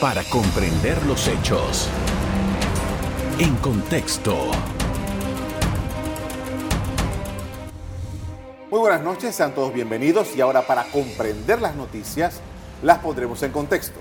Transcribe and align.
para 0.00 0.22
comprender 0.24 1.04
los 1.06 1.28
hechos. 1.28 1.88
En 3.38 3.54
contexto. 3.56 4.36
Muy 8.70 8.80
buenas 8.80 9.02
noches, 9.02 9.34
sean 9.34 9.54
todos 9.54 9.72
bienvenidos 9.72 10.34
y 10.36 10.40
ahora 10.40 10.66
para 10.66 10.84
comprender 10.84 11.60
las 11.60 11.76
noticias 11.76 12.40
las 12.82 12.98
pondremos 12.98 13.42
en 13.42 13.52
contexto. 13.52 14.00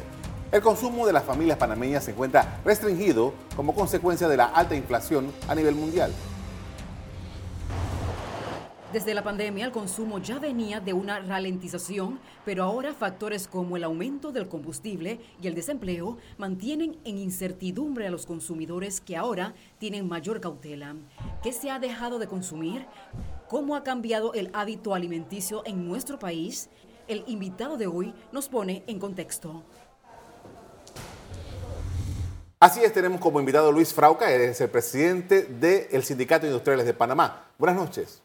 El 0.51 0.61
consumo 0.61 1.05
de 1.05 1.13
las 1.13 1.23
familias 1.23 1.57
panameñas 1.57 2.03
se 2.03 2.11
encuentra 2.11 2.59
restringido 2.65 3.33
como 3.55 3.75
consecuencia 3.75 4.27
de 4.27 4.37
la 4.37 4.45
alta 4.45 4.75
inflación 4.75 5.31
a 5.47 5.55
nivel 5.55 5.75
mundial. 5.75 6.11
Desde 8.93 9.15
la 9.15 9.23
pandemia 9.23 9.65
el 9.65 9.71
consumo 9.71 10.19
ya 10.19 10.37
venía 10.37 10.79
de 10.79 10.93
una 10.93 11.19
ralentización, 11.19 12.19
pero 12.45 12.63
ahora 12.63 12.93
factores 12.93 13.47
como 13.47 13.75
el 13.75 13.83
aumento 13.83 14.31
del 14.31 14.47
combustible 14.47 15.19
y 15.41 15.47
el 15.47 15.55
desempleo 15.55 16.19
mantienen 16.37 16.99
en 17.03 17.17
incertidumbre 17.17 18.05
a 18.05 18.11
los 18.11 18.27
consumidores 18.27 19.01
que 19.01 19.17
ahora 19.17 19.55
tienen 19.79 20.07
mayor 20.07 20.39
cautela. 20.39 20.95
¿Qué 21.41 21.51
se 21.53 21.71
ha 21.71 21.79
dejado 21.79 22.19
de 22.19 22.27
consumir? 22.27 22.85
¿Cómo 23.49 23.75
ha 23.75 23.83
cambiado 23.83 24.35
el 24.35 24.51
hábito 24.53 24.93
alimenticio 24.93 25.63
en 25.65 25.87
nuestro 25.87 26.19
país? 26.19 26.69
El 27.07 27.23
invitado 27.25 27.77
de 27.77 27.87
hoy 27.87 28.13
nos 28.31 28.47
pone 28.47 28.83
en 28.85 28.99
contexto. 28.99 29.63
Así 32.59 32.83
es, 32.83 32.93
tenemos 32.93 33.19
como 33.19 33.39
invitado 33.39 33.71
Luis 33.71 33.91
Frauca, 33.91 34.31
es 34.31 34.61
el 34.61 34.69
presidente 34.69 35.45
del 35.45 36.03
Sindicato 36.03 36.43
de 36.43 36.51
Industriales 36.51 36.85
de 36.85 36.93
Panamá. 36.93 37.47
Buenas 37.57 37.75
noches. 37.75 38.21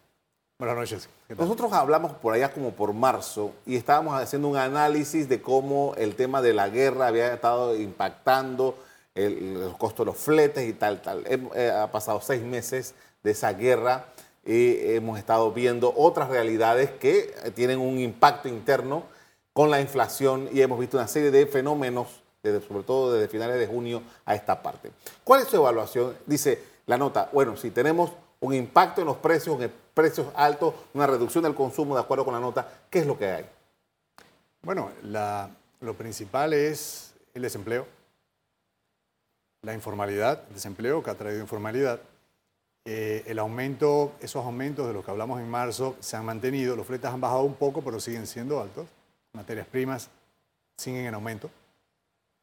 Buenas 0.60 0.76
noches. 0.76 1.08
Nosotros 1.28 1.72
hablamos 1.72 2.14
por 2.14 2.34
allá 2.34 2.52
como 2.52 2.72
por 2.72 2.92
marzo 2.92 3.52
y 3.64 3.76
estábamos 3.76 4.20
haciendo 4.20 4.48
un 4.48 4.56
análisis 4.56 5.28
de 5.28 5.40
cómo 5.40 5.94
el 5.96 6.16
tema 6.16 6.42
de 6.42 6.52
la 6.52 6.68
guerra 6.68 7.06
había 7.06 7.32
estado 7.32 7.76
impactando 7.76 8.76
el, 9.14 9.54
los 9.54 9.76
costos 9.76 10.04
de 10.04 10.10
los 10.10 10.16
fletes 10.20 10.68
y 10.68 10.72
tal, 10.72 11.00
tal. 11.00 11.22
Eh, 11.28 11.70
ha 11.70 11.92
pasado 11.92 12.20
seis 12.20 12.42
meses 12.42 12.96
de 13.22 13.30
esa 13.30 13.52
guerra 13.52 14.06
y 14.44 14.94
hemos 14.94 15.16
estado 15.16 15.52
viendo 15.52 15.94
otras 15.96 16.28
realidades 16.28 16.90
que 16.90 17.32
tienen 17.54 17.78
un 17.78 18.00
impacto 18.00 18.48
interno 18.48 19.04
con 19.52 19.70
la 19.70 19.80
inflación 19.80 20.48
y 20.52 20.60
hemos 20.60 20.80
visto 20.80 20.96
una 20.96 21.06
serie 21.06 21.30
de 21.30 21.46
fenómenos, 21.46 22.08
sobre 22.42 22.82
todo 22.82 23.12
desde 23.12 23.28
finales 23.28 23.60
de 23.60 23.68
junio 23.68 24.02
a 24.24 24.34
esta 24.34 24.60
parte. 24.60 24.90
¿Cuál 25.22 25.42
es 25.42 25.46
su 25.46 25.54
evaluación? 25.54 26.16
Dice 26.26 26.60
la 26.86 26.98
nota, 26.98 27.30
bueno, 27.32 27.56
si 27.56 27.70
tenemos 27.70 28.10
un 28.40 28.54
impacto 28.54 29.00
en 29.00 29.06
los 29.06 29.16
precios, 29.16 29.60
en 29.60 29.72
precios 29.94 30.28
altos, 30.34 30.74
una 30.94 31.06
reducción 31.06 31.42
del 31.44 31.54
consumo 31.54 31.94
de 31.94 32.00
acuerdo 32.00 32.24
con 32.24 32.34
la 32.34 32.40
nota. 32.40 32.68
¿Qué 32.90 33.00
es 33.00 33.06
lo 33.06 33.18
que 33.18 33.26
hay? 33.26 33.46
Bueno, 34.62 34.90
lo 35.80 35.94
principal 35.94 36.52
es 36.52 37.14
el 37.34 37.42
desempleo, 37.42 37.86
la 39.62 39.74
informalidad, 39.74 40.44
el 40.48 40.54
desempleo 40.54 41.02
que 41.02 41.10
ha 41.10 41.14
traído 41.14 41.40
informalidad. 41.40 42.00
Eh, 42.84 43.24
el 43.26 43.38
aumento, 43.38 44.12
esos 44.20 44.44
aumentos 44.44 44.86
de 44.86 44.94
los 44.94 45.04
que 45.04 45.10
hablamos 45.10 45.40
en 45.40 45.48
marzo 45.48 45.96
se 46.00 46.16
han 46.16 46.24
mantenido, 46.24 46.74
los 46.74 46.86
fletes 46.86 47.10
han 47.10 47.20
bajado 47.20 47.42
un 47.42 47.54
poco, 47.54 47.82
pero 47.82 48.00
siguen 48.00 48.26
siendo 48.26 48.60
altos. 48.60 48.86
Materias 49.32 49.66
primas 49.66 50.08
siguen 50.76 51.06
en 51.06 51.14
aumento. 51.14 51.50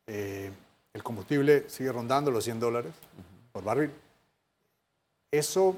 Eh, 0.07 0.51
el 0.93 1.03
combustible 1.03 1.69
sigue 1.69 1.91
rondando 1.91 2.31
los 2.31 2.43
100 2.43 2.59
dólares 2.59 2.93
por 3.51 3.63
barril. 3.63 3.91
Eso, 5.37 5.75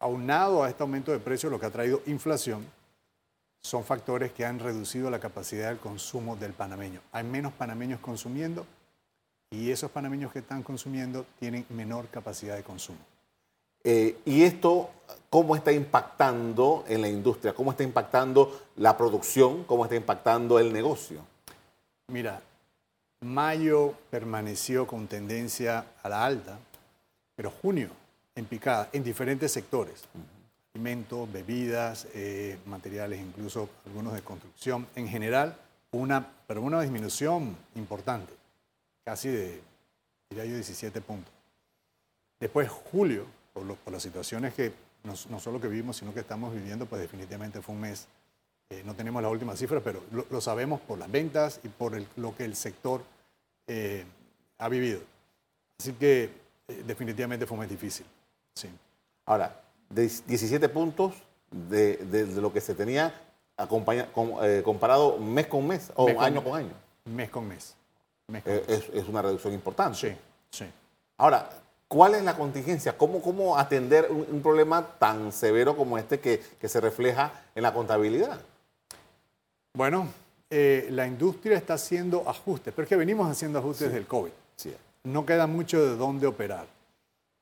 aunado 0.00 0.64
a 0.64 0.70
este 0.70 0.82
aumento 0.82 1.12
de 1.12 1.18
precios, 1.18 1.52
lo 1.52 1.60
que 1.60 1.66
ha 1.66 1.70
traído 1.70 2.00
inflación, 2.06 2.66
son 3.60 3.84
factores 3.84 4.32
que 4.32 4.46
han 4.46 4.58
reducido 4.58 5.10
la 5.10 5.20
capacidad 5.20 5.68
del 5.68 5.78
consumo 5.78 6.36
del 6.36 6.54
panameño. 6.54 7.02
Hay 7.12 7.24
menos 7.24 7.52
panameños 7.52 8.00
consumiendo 8.00 8.64
y 9.50 9.70
esos 9.70 9.90
panameños 9.90 10.32
que 10.32 10.38
están 10.38 10.62
consumiendo 10.62 11.26
tienen 11.38 11.66
menor 11.68 12.08
capacidad 12.08 12.56
de 12.56 12.62
consumo. 12.62 12.98
Eh, 13.84 14.16
¿Y 14.24 14.42
esto 14.42 14.88
cómo 15.28 15.54
está 15.54 15.70
impactando 15.70 16.84
en 16.88 17.02
la 17.02 17.08
industria? 17.08 17.52
¿Cómo 17.52 17.72
está 17.72 17.82
impactando 17.82 18.68
la 18.76 18.96
producción? 18.96 19.64
¿Cómo 19.64 19.84
está 19.84 19.96
impactando 19.96 20.58
el 20.58 20.72
negocio? 20.72 21.20
Mira, 22.06 22.40
mayo 23.20 23.92
permaneció 24.08 24.86
con 24.86 25.08
tendencia 25.08 25.84
a 26.02 26.08
la 26.08 26.24
alta, 26.24 26.58
pero 27.36 27.50
junio 27.50 27.90
en 28.38 28.46
picada 28.46 28.88
en 28.92 29.02
diferentes 29.02 29.50
sectores. 29.50 30.04
Alimentos, 30.74 31.30
bebidas, 31.30 32.06
eh, 32.14 32.56
materiales, 32.66 33.20
incluso 33.20 33.68
algunos 33.84 34.14
de 34.14 34.22
construcción. 34.22 34.86
En 34.94 35.08
general, 35.08 35.56
una, 35.90 36.24
pero 36.46 36.62
una 36.62 36.80
disminución 36.80 37.56
importante, 37.74 38.32
casi 39.04 39.28
de, 39.28 39.60
diría 40.30 40.44
yo, 40.44 40.54
17 40.54 41.00
puntos. 41.00 41.32
Después, 42.38 42.68
julio, 42.68 43.26
por, 43.52 43.74
por 43.76 43.92
las 43.92 44.02
situaciones 44.02 44.54
que 44.54 44.72
no, 45.02 45.14
no, 45.30 45.40
solo 45.40 45.60
que 45.60 45.66
vivimos, 45.66 45.96
sino 45.96 46.14
que 46.14 46.20
estamos 46.20 46.54
viviendo, 46.54 46.86
pues 46.86 47.02
definitivamente 47.02 47.60
fue 47.60 47.74
un 47.74 47.80
mes. 47.80 48.06
Eh, 48.70 48.82
no 48.84 48.94
tenemos 48.94 49.20
las 49.20 49.32
últimas 49.32 49.58
cifras, 49.58 49.82
pero 49.82 50.04
lo, 50.12 50.26
lo, 50.30 50.40
sabemos 50.40 50.80
por 50.80 50.98
las 50.98 51.10
ventas 51.10 51.58
y 51.64 51.68
por 51.68 51.96
el, 51.96 52.06
lo 52.16 52.36
que 52.36 52.44
el 52.44 52.54
sector 52.54 53.02
eh, 53.66 54.04
ha 54.58 54.68
vivido. 54.68 55.00
Así 55.80 55.94
que 55.94 56.30
eh, 56.68 56.84
definitivamente 56.86 57.46
fue 57.46 57.56
un 57.56 57.60
mes 57.60 57.70
difícil. 57.70 58.06
Sí. 58.58 58.68
Ahora, 59.24 59.60
de 59.88 60.02
17 60.02 60.68
puntos 60.68 61.14
de, 61.50 61.96
de, 61.98 62.26
de 62.26 62.40
lo 62.40 62.52
que 62.52 62.60
se 62.60 62.74
tenía 62.74 63.14
con, 63.68 63.84
eh, 64.42 64.62
comparado 64.64 65.18
mes 65.18 65.46
con 65.46 65.66
mes 65.66 65.92
o 65.94 66.06
mes 66.06 66.14
con, 66.16 66.24
año 66.24 66.42
con 66.42 66.54
año. 66.54 66.72
Mes 67.04 67.30
con 67.30 67.46
mes. 67.46 67.74
mes, 68.26 68.42
con 68.42 68.52
eh, 68.52 68.64
mes. 68.66 68.78
Es, 68.78 68.90
es, 68.92 69.08
una 69.08 69.22
reducción 69.22 69.52
importante. 69.52 69.96
Sí, 69.96 70.16
sí. 70.50 70.64
Ahora, 71.16 71.48
¿cuál 71.86 72.16
es 72.16 72.24
la 72.24 72.36
contingencia? 72.36 72.98
¿Cómo, 72.98 73.22
cómo 73.22 73.56
atender 73.56 74.08
un, 74.10 74.26
un 74.28 74.42
problema 74.42 74.84
tan 74.98 75.32
severo 75.32 75.76
como 75.76 75.96
este 75.96 76.18
que, 76.18 76.40
que, 76.60 76.68
se 76.68 76.80
refleja 76.80 77.32
en 77.54 77.62
la 77.62 77.72
contabilidad? 77.72 78.40
Bueno, 79.74 80.08
eh, 80.50 80.88
la 80.90 81.06
industria 81.06 81.56
está 81.56 81.74
haciendo 81.74 82.28
ajustes, 82.28 82.74
pero 82.74 82.84
es 82.84 82.88
que 82.88 82.96
venimos 82.96 83.30
haciendo 83.30 83.60
ajustes 83.60 83.88
sí. 83.88 83.94
del 83.94 84.06
COVID. 84.06 84.32
Sí. 84.56 84.74
No 85.04 85.24
queda 85.24 85.46
mucho 85.46 85.80
de 85.84 85.96
dónde 85.96 86.26
operar 86.26 86.77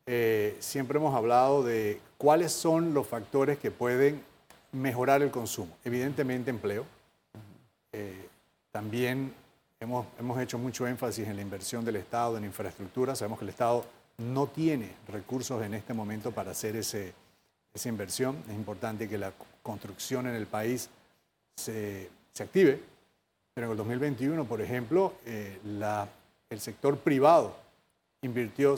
eh, 0.06 0.56
siempre 0.60 0.98
hemos 0.98 1.14
hablado 1.14 1.64
de 1.64 2.00
cuáles 2.16 2.52
son 2.52 2.94
los 2.94 3.06
factores 3.06 3.58
que 3.58 3.72
pueden 3.72 4.22
mejorar 4.72 5.22
el 5.22 5.30
consumo. 5.30 5.76
Evidentemente 5.84 6.50
empleo. 6.50 6.86
Eh, 7.92 8.28
también 8.70 9.34
hemos, 9.80 10.06
hemos 10.18 10.40
hecho 10.40 10.58
mucho 10.58 10.86
énfasis 10.86 11.26
en 11.26 11.36
la 11.36 11.42
inversión 11.42 11.84
del 11.84 11.96
Estado 11.96 12.36
en 12.36 12.44
infraestructura. 12.44 13.16
Sabemos 13.16 13.38
que 13.38 13.46
el 13.46 13.50
Estado 13.50 13.84
no 14.18 14.46
tiene 14.46 14.92
recursos 15.08 15.62
en 15.64 15.74
este 15.74 15.92
momento 15.92 16.30
para 16.30 16.52
hacer 16.52 16.76
ese, 16.76 17.12
esa 17.74 17.88
inversión. 17.88 18.36
Es 18.48 18.54
importante 18.54 19.08
que 19.08 19.18
la 19.18 19.32
construcción 19.62 20.26
en 20.28 20.34
el 20.34 20.46
país 20.46 20.88
se, 21.56 22.08
se 22.32 22.42
active. 22.42 22.80
Pero 23.54 23.66
en 23.66 23.70
el 23.72 23.76
2021, 23.78 24.44
por 24.44 24.60
ejemplo, 24.60 25.14
eh, 25.24 25.58
la, 25.64 26.08
el 26.50 26.60
sector 26.60 26.98
privado 26.98 27.65
invirtió 28.26 28.76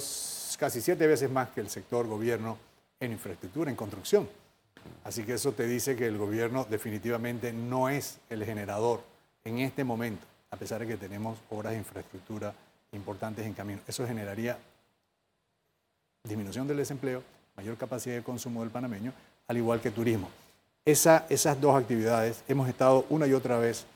casi 0.58 0.80
siete 0.80 1.06
veces 1.06 1.30
más 1.30 1.48
que 1.50 1.60
el 1.60 1.68
sector 1.68 2.06
gobierno 2.06 2.58
en 3.00 3.12
infraestructura, 3.12 3.70
en 3.70 3.76
construcción. 3.76 4.28
Así 5.04 5.24
que 5.24 5.34
eso 5.34 5.52
te 5.52 5.66
dice 5.66 5.96
que 5.96 6.06
el 6.06 6.18
gobierno 6.18 6.66
definitivamente 6.68 7.52
no 7.52 7.88
es 7.88 8.18
el 8.30 8.44
generador 8.44 9.02
en 9.44 9.58
este 9.58 9.84
momento, 9.84 10.24
a 10.50 10.56
pesar 10.56 10.80
de 10.80 10.86
que 10.86 10.96
tenemos 10.96 11.38
obras 11.50 11.72
de 11.72 11.78
infraestructura 11.78 12.54
importantes 12.92 13.46
en 13.46 13.54
camino. 13.54 13.80
Eso 13.86 14.06
generaría 14.06 14.58
disminución 16.24 16.66
del 16.66 16.76
desempleo, 16.76 17.22
mayor 17.56 17.76
capacidad 17.76 18.16
de 18.16 18.22
consumo 18.22 18.62
del 18.62 18.70
panameño, 18.70 19.12
al 19.46 19.56
igual 19.56 19.80
que 19.80 19.90
turismo. 19.90 20.30
Esa, 20.84 21.26
esas 21.28 21.60
dos 21.60 21.76
actividades 21.76 22.42
hemos 22.48 22.68
estado 22.68 23.04
una 23.10 23.26
y 23.26 23.32
otra 23.32 23.58
vez 23.58 23.86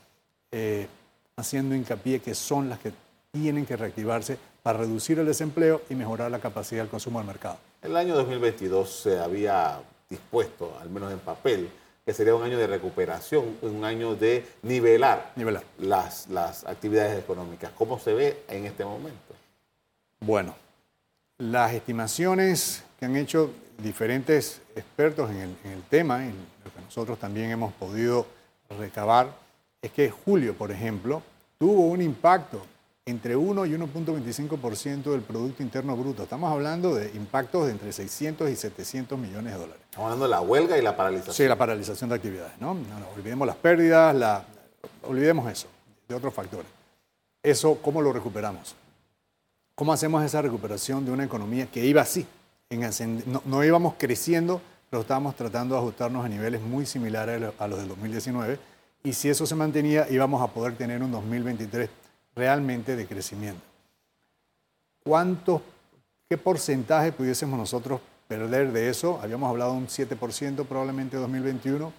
eh, 0.51 0.87
haciendo 1.35 1.75
hincapié 1.75 2.19
que 2.19 2.35
son 2.35 2.69
las 2.69 2.79
que 2.79 2.93
tienen 3.31 3.65
que 3.65 3.75
reactivarse 3.75 4.37
para 4.63 4.79
reducir 4.79 5.19
el 5.19 5.25
desempleo 5.25 5.81
y 5.89 5.95
mejorar 5.95 6.31
la 6.31 6.39
capacidad 6.39 6.81
del 6.81 6.89
consumo 6.89 7.19
del 7.19 7.27
mercado. 7.27 7.57
El 7.81 7.97
año 7.97 8.15
2022 8.15 8.89
se 8.89 9.19
había 9.19 9.81
dispuesto, 10.09 10.77
al 10.81 10.89
menos 10.89 11.11
en 11.11 11.19
papel, 11.19 11.69
que 12.05 12.13
sería 12.13 12.33
un 12.33 12.43
año 12.43 12.57
de 12.57 12.67
recuperación, 12.67 13.57
un 13.61 13.83
año 13.83 14.15
de 14.15 14.45
nivelar, 14.61 15.33
nivelar. 15.35 15.63
Las, 15.79 16.27
las 16.29 16.65
actividades 16.65 17.19
económicas. 17.19 17.71
¿Cómo 17.77 17.99
se 17.99 18.13
ve 18.13 18.43
en 18.47 18.65
este 18.65 18.85
momento? 18.85 19.35
Bueno, 20.21 20.55
las 21.37 21.73
estimaciones 21.73 22.83
que 22.97 23.05
han 23.05 23.17
hecho 23.17 23.51
diferentes 23.77 24.61
expertos 24.75 25.29
en 25.29 25.37
el, 25.37 25.55
en 25.65 25.71
el 25.71 25.83
tema, 25.83 26.23
en 26.23 26.35
lo 26.63 26.73
que 26.73 26.81
nosotros 26.81 27.19
también 27.19 27.51
hemos 27.51 27.73
podido 27.73 28.25
recabar, 28.79 29.27
es 29.81 29.91
que 29.91 30.09
julio, 30.09 30.53
por 30.53 30.71
ejemplo, 30.71 31.21
tuvo 31.57 31.87
un 31.87 32.01
impacto 32.01 32.65
entre 33.05 33.35
1 33.35 33.65
y 33.65 33.71
1.25% 33.71 35.11
del 35.11 35.21
Producto 35.21 35.61
Interno 35.61 35.95
Bruto. 35.97 36.23
Estamos 36.23 36.51
hablando 36.51 36.95
de 36.95 37.11
impactos 37.15 37.65
de 37.65 37.73
entre 37.73 37.91
600 37.91 38.49
y 38.49 38.55
700 38.55 39.19
millones 39.19 39.53
de 39.53 39.59
dólares. 39.59 39.81
Estamos 39.83 40.05
hablando 40.05 40.25
de 40.25 40.31
la 40.31 40.41
huelga 40.41 40.77
y 40.77 40.81
la 40.81 40.95
paralización. 40.95 41.35
Sí, 41.35 41.45
la 41.45 41.57
paralización 41.57 42.09
de 42.09 42.15
actividades. 42.15 42.53
No, 42.59 42.73
no, 42.73 42.99
no 42.99 43.09
olvidemos 43.15 43.45
las 43.45 43.57
pérdidas, 43.57 44.15
la, 44.15 44.45
olvidemos 45.03 45.51
eso, 45.51 45.67
de 46.07 46.15
otros 46.15 46.33
factores. 46.33 46.67
Eso, 47.41 47.77
¿cómo 47.81 48.01
lo 48.01 48.13
recuperamos? 48.13 48.75
¿Cómo 49.75 49.91
hacemos 49.91 50.23
esa 50.23 50.41
recuperación 50.41 51.03
de 51.03 51.11
una 51.11 51.25
economía 51.25 51.65
que 51.65 51.85
iba 51.85 52.01
así? 52.01 52.25
En 52.69 52.81
no, 53.31 53.41
no, 53.45 53.63
íbamos 53.63 53.95
creciendo, 53.97 54.61
pero 54.89 55.01
estábamos 55.01 55.35
tratando 55.35 55.75
de 55.75 55.81
ajustarnos 55.81 56.25
a 56.25 56.29
niveles 56.29 56.61
muy 56.61 56.85
similares 56.85 57.51
a 57.59 57.67
los 57.67 57.79
del 57.79 57.89
2019. 57.89 58.57
Y 59.03 59.11
si 59.11 59.27
eso 59.27 59.45
se 59.45 59.55
mantenía, 59.55 60.07
íbamos 60.09 60.41
a 60.41 60.47
poder 60.47 60.75
tener 60.77 61.03
un 61.03 61.11
2023 61.11 61.89
realmente 62.35 62.95
de 62.95 63.07
crecimiento. 63.07 63.61
¿Cuántos, 65.03 65.61
qué 66.29 66.37
porcentaje 66.37 67.11
pudiésemos 67.11 67.57
nosotros 67.57 67.99
perder 68.27 68.71
de 68.71 68.89
eso? 68.89 69.19
Habíamos 69.21 69.49
hablado 69.49 69.71
de 69.71 69.77
un 69.77 69.87
7% 69.87 70.65
probablemente 70.65 71.17
en 71.17 71.21
2021. 71.21 71.93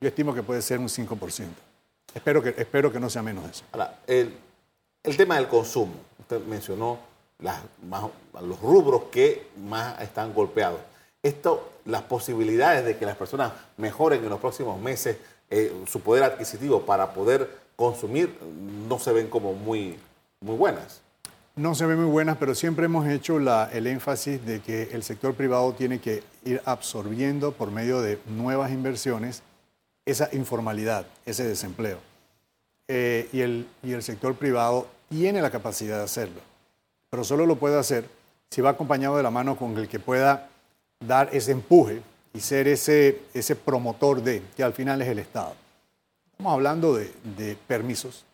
Yo 0.00 0.08
estimo 0.08 0.34
que 0.34 0.42
puede 0.42 0.62
ser 0.62 0.78
un 0.78 0.88
5%. 0.88 1.46
Espero 2.14 2.42
que, 2.42 2.54
espero 2.56 2.92
que 2.92 3.00
no 3.00 3.08
sea 3.08 3.22
menos 3.22 3.48
eso. 3.48 3.64
Ahora, 3.72 4.00
el, 4.06 4.36
el 5.02 5.16
tema 5.16 5.36
del 5.36 5.48
consumo. 5.48 5.94
Usted 6.18 6.40
mencionó 6.44 6.98
las, 7.38 7.60
los 8.42 8.60
rubros 8.60 9.04
que 9.10 9.48
más 9.56 10.00
están 10.00 10.34
golpeados. 10.34 10.80
Esto, 11.22 11.72
las 11.84 12.02
posibilidades 12.02 12.84
de 12.84 12.96
que 12.96 13.06
las 13.06 13.16
personas 13.16 13.52
mejoren 13.76 14.22
en 14.22 14.30
los 14.30 14.40
próximos 14.40 14.80
meses 14.80 15.18
eh, 15.50 15.72
su 15.86 16.00
poder 16.00 16.22
adquisitivo 16.24 16.82
para 16.82 17.12
poder 17.12 17.58
consumir 17.80 18.36
no 18.86 18.98
se 18.98 19.10
ven 19.10 19.28
como 19.28 19.54
muy, 19.54 19.96
muy 20.40 20.54
buenas. 20.54 21.00
No 21.56 21.74
se 21.74 21.86
ven 21.86 21.98
muy 21.98 22.10
buenas, 22.10 22.36
pero 22.36 22.54
siempre 22.54 22.84
hemos 22.84 23.08
hecho 23.08 23.38
el 23.38 23.86
énfasis 23.86 24.44
de 24.44 24.60
que 24.60 24.90
el 24.92 25.02
sector 25.02 25.32
privado 25.32 25.72
tiene 25.72 25.98
que 25.98 26.22
ir 26.44 26.60
absorbiendo 26.66 27.52
por 27.52 27.70
medio 27.70 28.02
de 28.02 28.18
nuevas 28.26 28.70
inversiones 28.70 29.42
esa 30.04 30.28
informalidad, 30.32 31.06
ese 31.24 31.44
desempleo. 31.48 31.98
Eh, 32.86 33.30
y, 33.32 33.40
el, 33.40 33.66
y 33.82 33.92
el 33.92 34.02
sector 34.02 34.34
privado 34.34 34.86
tiene 35.08 35.40
la 35.40 35.50
capacidad 35.50 35.96
de 35.96 36.04
hacerlo, 36.04 36.40
pero 37.08 37.24
solo 37.24 37.46
lo 37.46 37.56
puede 37.56 37.78
hacer 37.78 38.04
si 38.50 38.60
va 38.60 38.70
acompañado 38.70 39.16
de 39.16 39.22
la 39.22 39.30
mano 39.30 39.56
con 39.56 39.76
el 39.78 39.88
que 39.88 39.98
pueda 39.98 40.50
dar 41.06 41.30
ese 41.32 41.52
empuje 41.52 42.02
y 42.34 42.40
ser 42.40 42.68
ese, 42.68 43.22
ese 43.32 43.56
promotor 43.56 44.22
de, 44.22 44.42
que 44.54 44.62
al 44.62 44.74
final 44.74 45.00
es 45.00 45.08
el 45.08 45.18
Estado. 45.18 45.54
Estamos 46.40 46.54
hablando 46.54 46.94
de, 46.94 47.58
permisos, 47.66 48.24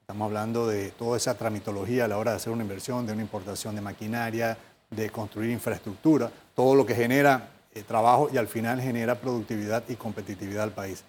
estamos 0.00 0.26
hablando 0.26 0.66
de 0.66 0.90
toda 0.90 1.16
esa 1.16 1.38
tramitología 1.38 2.06
a 2.06 2.08
la 2.08 2.18
hora 2.18 2.32
de 2.32 2.38
hacer 2.38 2.52
una 2.52 2.64
inversión, 2.64 3.06
de 3.06 3.12
una 3.12 3.22
importación 3.22 3.76
de 3.76 3.80
maquinaria, 3.80 4.58
de 4.90 5.10
construir 5.10 5.48
infraestructura, 5.48 6.28
todo 6.56 6.74
lo 6.74 6.84
que 6.84 6.96
genera 6.96 7.50
eh, 7.72 7.84
trabajo 7.84 8.28
y 8.32 8.36
al 8.36 8.48
final 8.48 8.80
genera 8.80 9.14
productividad 9.14 9.84
y 9.88 9.94
competitividad 9.94 10.64
al 10.64 10.72
país. 10.72 11.04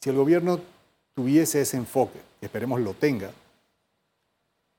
Si 0.00 0.08
el 0.08 0.16
gobierno 0.16 0.60
tuviese 1.14 1.60
ese 1.60 1.76
enfoque, 1.76 2.22
esperemos 2.40 2.80
lo 2.80 2.94
tenga, 2.94 3.30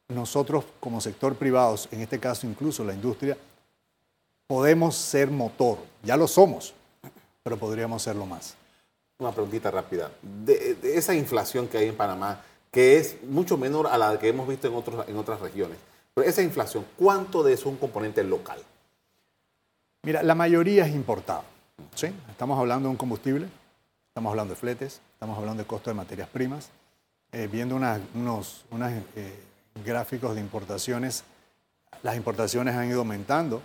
nosotros 0.07 0.65
como 0.79 0.99
sector 0.99 1.35
privado, 1.35 1.75
en 1.91 2.01
este 2.01 2.19
caso 2.19 2.47
incluso 2.47 2.83
la 2.83 2.95
industria, 2.95 3.37
podemos 4.47 4.95
ser 4.95 5.29
motor. 5.29 5.77
Ya 6.01 6.17
lo 6.17 6.27
somos, 6.27 6.73
pero 7.43 7.59
podríamos 7.59 8.01
serlo 8.01 8.25
más. 8.25 8.55
Una 9.21 9.31
preguntita 9.31 9.69
rápida. 9.69 10.09
De, 10.23 10.79
esa 10.95 11.13
inflación 11.13 11.67
que 11.67 11.77
hay 11.77 11.89
en 11.89 11.95
Panamá, 11.95 12.41
que 12.71 12.97
es 12.97 13.21
mucho 13.23 13.55
menor 13.55 13.85
a 13.85 13.95
la 13.95 14.17
que 14.17 14.29
hemos 14.29 14.47
visto 14.47 14.67
en, 14.67 14.73
otros, 14.73 15.07
en 15.07 15.15
otras 15.15 15.39
regiones, 15.39 15.77
pero 16.15 16.27
esa 16.27 16.41
inflación, 16.41 16.83
¿cuánto 16.97 17.43
de 17.43 17.53
eso 17.53 17.69
es 17.69 17.73
un 17.73 17.77
componente 17.77 18.23
local? 18.23 18.57
Mira, 20.01 20.23
la 20.23 20.33
mayoría 20.33 20.87
es 20.87 20.95
importada. 20.95 21.43
¿sí? 21.93 22.07
Estamos 22.31 22.57
hablando 22.57 22.89
de 22.89 22.93
un 22.93 22.97
combustible, 22.97 23.47
estamos 24.07 24.31
hablando 24.31 24.55
de 24.55 24.59
fletes, 24.59 25.01
estamos 25.13 25.37
hablando 25.37 25.61
de 25.61 25.67
costo 25.67 25.91
de 25.91 25.93
materias 25.93 26.27
primas. 26.27 26.71
Eh, 27.31 27.47
viendo 27.49 27.75
unos, 27.75 28.65
eh, 29.15 29.39
gráficos 29.85 30.33
de 30.33 30.41
importaciones, 30.41 31.23
las 32.01 32.17
importaciones 32.17 32.75
han 32.75 32.89
ido 32.89 33.01
aumentando, 33.01 33.61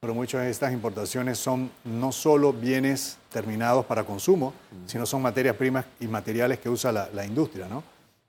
pero 0.00 0.14
muchas 0.14 0.42
de 0.42 0.50
estas 0.50 0.72
importaciones 0.72 1.38
son 1.38 1.70
no 1.84 2.12
solo 2.12 2.52
bienes 2.52 3.18
terminados 3.30 3.84
para 3.86 4.04
consumo, 4.04 4.52
sino 4.86 5.06
son 5.06 5.22
materias 5.22 5.56
primas 5.56 5.84
y 6.00 6.06
materiales 6.06 6.58
que 6.58 6.68
usa 6.68 6.92
la, 6.92 7.26
industria. 7.26 7.66
¿no? 7.68 7.82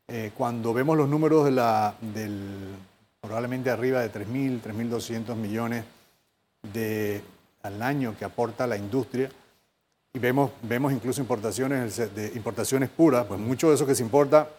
Eh, 0.08 0.32
cuando 0.36 0.74
vemos 0.74 0.98
los 0.98 1.10
números 1.10 1.46
de 1.46 1.52
la, 1.52 1.96
del 2.00 2.76
probablemente 3.20 3.70
arriba 3.70 4.02
de 4.02 4.12
3.000, 4.12 4.62
3.200 4.62 5.36
millones 5.36 5.84
de, 6.74 7.22
al 7.64 7.82
año 7.82 8.16
que 8.18 8.26
aporta 8.26 8.66
la 8.66 8.78
industria, 8.78 9.30
y 10.14 10.20
vemos, 10.20 10.52
vemos 10.64 10.94
incluso 10.94 11.22
importaciones, 11.22 11.98
de 12.16 12.32
importaciones 12.34 12.90
puras, 12.90 13.26
pues 13.26 13.40
mucho 13.40 13.70
de 13.70 13.76
eso 13.76 13.86
que 13.86 13.94
se 13.94 14.02
importa 14.02 14.50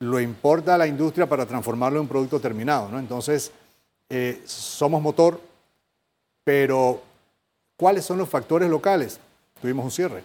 lo 0.00 0.18
importa 0.18 0.74
a 0.74 0.78
la 0.78 0.86
industria 0.86 1.28
para 1.28 1.44
transformarlo 1.46 1.98
en 1.98 2.02
un 2.02 2.08
producto 2.08 2.40
terminado. 2.40 2.88
¿no? 2.88 2.98
Entonces, 2.98 3.52
eh, 4.08 4.42
somos 4.46 5.02
motor, 5.02 5.40
pero 6.44 7.02
¿cuáles 7.76 8.04
son 8.04 8.18
los 8.18 8.28
factores 8.28 8.68
locales? 8.68 9.20
Tuvimos 9.60 9.84
un 9.84 9.90
cierre. 9.90 10.24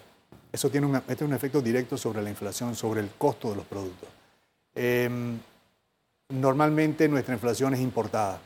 Eso 0.51 0.69
tiene 0.69 0.87
un, 0.87 0.95
este 1.07 1.25
un 1.25 1.33
efecto 1.33 1.61
directo 1.61 1.97
sobre 1.97 2.21
la 2.21 2.29
inflación, 2.29 2.75
sobre 2.75 3.01
el 3.01 3.09
costo 3.17 3.49
de 3.49 3.57
los 3.57 3.65
productos. 3.65 4.07
Em, 4.73 5.37
normalmente 6.29 7.07
nuestra 7.07 7.33
inflación 7.33 7.73
es 7.73 7.79
importada. 7.81 8.39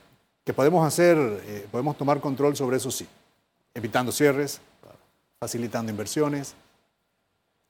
¿Qué 0.44 0.54
podemos 0.54 0.86
hacer? 0.86 1.18
Eh, 1.18 1.68
podemos 1.72 1.98
tomar 1.98 2.20
control 2.20 2.56
sobre 2.56 2.78
eso, 2.78 2.90
sí. 2.90 3.08
Evitando 3.74 4.12
cierres, 4.12 4.60
facilitando 5.40 5.92
inversiones. 5.92 6.56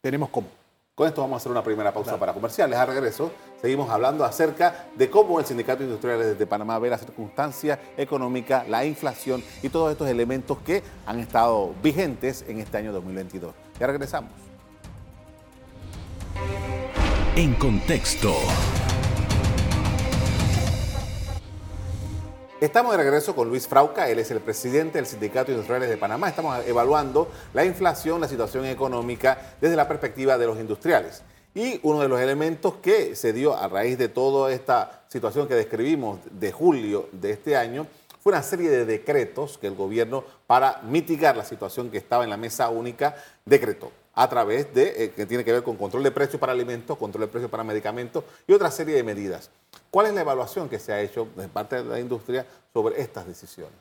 Tenemos 0.02 0.30
cómo. 0.30 0.48
Con 0.96 1.08
esto 1.08 1.22
vamos 1.22 1.36
a 1.36 1.38
hacer 1.38 1.52
una 1.52 1.64
primera 1.64 1.94
pausa 1.94 2.18
para 2.18 2.34
comerciales. 2.34 2.78
A 2.78 2.86
regreso, 2.86 3.32
seguimos 3.62 3.90
hablando 3.90 4.24
acerca 4.24 4.88
de 4.96 5.10
cómo 5.10 5.40
el 5.40 5.46
Sindicato 5.46 5.84
Industrial 5.84 6.38
de 6.38 6.48
Panamá 6.48 6.80
ve 6.80 6.90
la 6.90 6.98
circunstancia 6.98 7.80
económica, 7.98 8.66
la 8.68 8.86
inflación 8.86 9.44
y 9.62 9.70
todos 9.70 9.92
estos 9.92 10.08
elementos 10.10 10.58
que 10.60 10.84
han 11.06 11.20
estado 11.20 11.74
vigentes 11.84 12.46
en 12.48 12.60
este 12.60 12.78
año 12.78 12.92
2022. 12.94 13.54
Ya 13.80 13.88
regresamos. 13.88 14.32
En 17.36 17.54
contexto. 17.56 18.34
Estamos 22.60 22.92
de 22.92 22.98
regreso 22.98 23.34
con 23.34 23.48
Luis 23.48 23.70
Frauca, 23.70 24.10
él 24.10 24.20
es 24.20 24.32
el 24.32 24.42
presidente 24.42 24.98
del 24.98 25.06
Sindicato 25.06 25.50
Industriales 25.50 25.88
de 25.88 25.96
Panamá. 25.96 26.28
Estamos 26.28 26.68
evaluando 26.68 27.32
la 27.54 27.64
inflación, 27.64 28.20
la 28.20 28.28
situación 28.28 28.66
económica 28.66 29.56
desde 29.62 29.78
la 29.78 29.88
perspectiva 29.88 30.38
de 30.38 30.46
los 30.46 30.60
industriales. 30.60 31.24
Y 31.60 31.78
uno 31.84 32.00
de 32.00 32.08
los 32.08 32.22
elementos 32.22 32.76
que 32.76 33.18
se 33.18 33.34
dio 33.34 33.54
a 33.54 33.68
raíz 33.68 33.98
de 33.98 34.08
toda 34.08 34.50
esta 34.54 35.04
situación 35.10 35.46
que 35.46 35.56
describimos 35.56 36.20
de 36.32 36.54
julio 36.54 37.10
de 37.12 37.32
este 37.32 37.58
año 37.58 37.86
fue 38.24 38.32
una 38.32 38.42
serie 38.44 38.70
de 38.70 38.86
decretos 38.86 39.58
que 39.58 39.68
el 39.68 39.76
gobierno, 39.76 40.24
para 40.48 40.82
mitigar 40.84 41.36
la 41.36 41.44
situación 41.44 41.92
que 41.92 41.98
estaba 41.98 42.24
en 42.24 42.30
la 42.30 42.38
mesa 42.38 42.70
única, 42.70 43.14
decretó 43.44 43.92
a 44.14 44.30
través 44.30 44.74
de, 44.74 45.04
eh, 45.04 45.12
que 45.12 45.26
tiene 45.26 45.44
que 45.44 45.52
ver 45.52 45.62
con 45.62 45.76
control 45.76 46.02
de 46.02 46.12
precios 46.12 46.40
para 46.40 46.54
alimentos, 46.54 46.98
control 46.98 47.24
de 47.24 47.28
precios 47.28 47.52
para 47.52 47.66
medicamentos 47.66 48.24
y 48.48 48.54
otra 48.54 48.72
serie 48.72 48.96
de 48.96 49.04
medidas. 49.04 49.50
¿Cuál 49.92 50.06
es 50.06 50.14
la 50.14 50.22
evaluación 50.22 50.70
que 50.70 50.80
se 50.80 50.94
ha 50.94 51.02
hecho 51.02 51.28
de 51.36 51.50
parte 51.50 51.76
de 51.76 51.84
la 51.84 52.00
industria 52.00 52.46
sobre 52.72 53.02
estas 53.02 53.28
decisiones? 53.28 53.76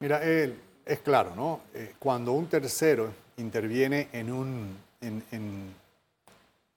Mira, 0.00 0.20
es 0.24 0.98
claro, 1.04 1.36
¿no? 1.36 1.60
Eh, 1.72 1.94
cuando 2.00 2.32
un 2.32 2.48
tercero 2.48 3.12
interviene 3.36 4.08
en, 4.12 4.32
un, 4.32 4.76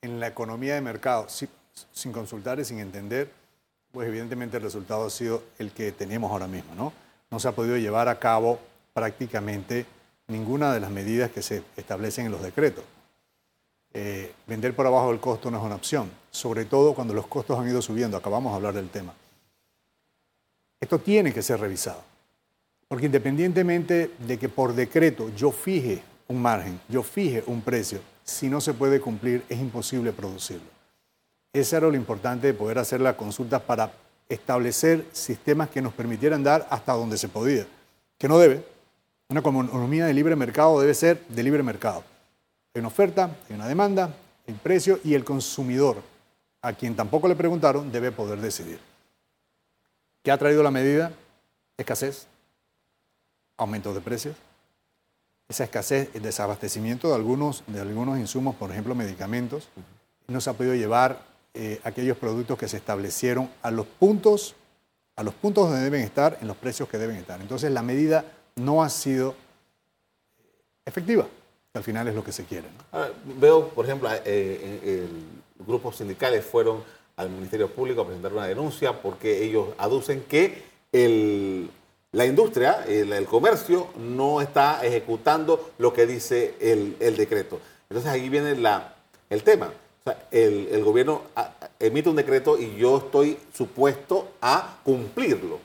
la 0.02 0.28
economía 0.28 0.76
de 0.76 0.82
mercado 0.82 1.28
sin, 1.30 2.12
consultar 2.12 2.60
y 2.60 2.66
sin 2.66 2.80
entender, 2.80 3.32
pues 3.92 4.08
evidentemente 4.08 4.58
el 4.58 4.64
resultado 4.64 5.06
ha 5.06 5.10
sido 5.10 5.44
el 5.58 5.72
que 5.72 5.92
tenemos 5.92 6.32
ahora 6.32 6.48
mismo, 6.48 6.76
¿no? 6.76 6.94
No 7.30 7.40
se 7.40 7.48
ha 7.48 7.52
podido 7.52 7.78
llevar 7.78 8.08
a 8.08 8.20
cabo 8.20 8.60
prácticamente 8.94 9.86
ninguna 10.28 10.74
de 10.74 10.80
las 10.80 10.92
medidas 10.92 11.32
que 11.32 11.42
se 11.42 11.64
establecen 11.76 12.28
en 12.28 12.32
los 12.32 12.42
decretos. 12.42 12.84
Eh, 13.94 14.34
vender 14.46 14.76
por 14.76 14.86
abajo 14.86 15.10
del 15.10 15.20
costo 15.20 15.50
no 15.50 15.58
es 15.58 15.64
una 15.64 15.76
opción, 15.76 16.12
sobre 16.30 16.66
todo 16.66 16.94
cuando 16.94 17.14
los 17.14 17.28
costos 17.28 17.60
han 17.60 17.68
ido 17.68 17.82
subiendo. 17.82 18.18
Acabamos 18.18 18.52
de 18.52 18.56
hablar 18.58 18.74
del 18.74 18.90
tema. 18.90 19.14
Esto 20.80 21.00
tiene 21.00 21.34
que 21.34 21.42
ser 21.42 21.60
revisado, 21.60 22.04
porque 22.88 23.08
independientemente 23.08 24.12
de 24.20 24.38
que 24.38 24.48
por 24.48 24.74
decreto 24.74 25.30
yo 25.36 25.52
fije 25.52 26.04
un 26.28 26.42
margen, 26.42 26.80
yo 26.88 27.02
fije 27.02 27.44
un 27.48 27.62
precio, 27.62 28.00
si 28.28 28.50
no 28.50 28.62
se 28.62 28.74
puede 28.74 29.00
cumplir 29.00 29.44
es 29.50 29.58
imposible 29.60 30.12
producirlo. 30.12 30.68
Eso 31.54 31.78
era 31.78 31.88
lo 31.88 31.96
importante 31.96 32.48
de 32.48 32.54
poder 32.54 32.78
hacer 32.78 33.02
la 33.02 33.16
consulta 33.16 33.58
para 33.60 33.92
establecer 34.30 35.06
sistemas 35.14 35.70
que 35.70 35.82
nos 35.82 35.94
permitieran 35.94 36.44
dar 36.44 36.68
hasta 36.70 36.92
donde 36.92 37.18
se 37.18 37.30
podía, 37.30 37.66
que 38.18 38.28
no 38.28 38.38
debe, 38.38 38.64
una 39.30 39.40
economía 39.40 40.06
de 40.06 40.14
libre 40.14 40.36
mercado 40.36 40.80
debe 40.80 40.94
ser 40.94 41.26
de 41.28 41.44
libre 41.44 41.64
mercado. 41.64 42.04
Hay 42.74 42.80
una 42.80 42.90
oferta, 42.90 43.36
hay 43.50 43.56
una 43.56 43.68
demanda, 43.68 44.14
el 44.46 44.56
precio 44.56 45.00
y 45.04 45.16
el 45.16 45.24
consumidor, 45.24 46.02
a 46.62 46.74
quien 46.74 46.96
tampoco 46.96 47.28
le 47.28 47.36
preguntaron, 47.36 47.92
debe 47.92 48.12
poder 48.12 48.40
decidir. 48.40 48.80
¿Qué 50.22 50.32
ha 50.32 50.38
traído 50.38 50.64
la 50.64 50.72
medida? 50.72 51.14
Escasez, 51.78 52.28
aumento 53.58 53.94
de 53.94 54.02
precios, 54.02 54.36
esa 55.50 55.64
escasez, 55.64 56.10
el 56.14 56.22
desabastecimiento 56.22 57.10
de 57.10 57.16
algunos, 57.16 57.64
de 57.68 57.80
algunos 57.80 58.20
insumos, 58.20 58.56
por 58.56 58.72
ejemplo 58.72 58.96
medicamentos, 58.96 59.70
no 60.28 60.42
se 60.42 60.50
ha 60.50 60.54
podido 60.54 60.76
llevar 60.76 61.22
eh, 61.54 61.80
aquellos 61.84 62.18
productos 62.18 62.58
que 62.58 62.68
se 62.68 62.78
establecieron 62.78 63.50
a 63.62 63.72
los 63.72 63.86
puntos, 63.86 64.56
a 65.16 65.24
los 65.24 65.34
puntos 65.34 65.70
donde 65.70 65.84
deben 65.84 66.02
estar, 66.02 66.38
en 66.42 66.48
los 66.48 66.58
precios 66.58 66.90
que 66.90 66.98
deben 66.98 67.16
estar. 67.16 67.40
Entonces 67.40 67.72
la 67.72 67.82
medida 67.82 68.26
no 68.56 68.84
ha 68.84 68.90
sido 68.90 69.36
efectiva, 70.86 71.26
que 71.72 71.78
al 71.78 71.84
final 71.84 72.08
es 72.10 72.16
lo 72.16 72.24
que 72.24 72.34
se 72.34 72.44
quiere. 72.44 72.68
veo, 73.40 73.70
por 73.70 73.86
ejemplo, 73.86 74.10
eh, 74.26 75.08
grupos 75.66 75.96
sindicales 75.96 76.46
fueron 76.46 76.84
al 77.16 77.30
Ministerio 77.30 77.72
Público 77.72 78.02
a 78.02 78.06
presentar 78.06 78.34
una 78.34 78.46
denuncia 78.46 79.02
porque 79.02 79.44
ellos 79.44 79.70
aducen 79.78 80.24
que 80.24 80.64
el, 80.92 81.70
la 82.12 82.26
industria, 82.26 82.86
el, 82.88 83.26
comercio, 83.26 83.88
no 83.98 84.42
está 84.42 84.86
ejecutando 84.86 85.72
lo 85.78 85.94
que 85.94 86.06
dice 86.08 86.56
el, 86.60 86.98
decreto. 87.18 87.60
Entonces 87.90 88.12
ahí 88.12 88.30
viene 88.30 88.56
la, 88.56 88.96
el 89.30 89.44
tema. 89.44 89.72
el, 90.32 90.84
gobierno 90.84 91.24
emite 91.80 92.10
un 92.10 92.16
decreto 92.16 92.58
y 92.58 92.76
yo 92.76 92.98
estoy 92.98 93.38
supuesto 93.54 94.30
a 94.42 94.78
cumplirlo. 94.84 95.60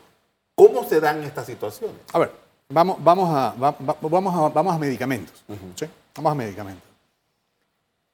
¿Cómo 0.54 0.88
se 0.88 1.00
dan 1.00 1.22
estas 1.22 1.46
situaciones? 1.46 1.96
A 2.12 2.18
ver, 2.18 2.30
vamos, 2.68 3.02
vamos, 3.02 3.30
a, 3.30 3.54
vamos, 3.56 4.34
a, 4.34 4.48
vamos 4.48 4.74
a 4.74 4.78
medicamentos. 4.78 5.42
Vamos 6.14 6.32
a 6.32 6.34
medicamentos. 6.34 6.84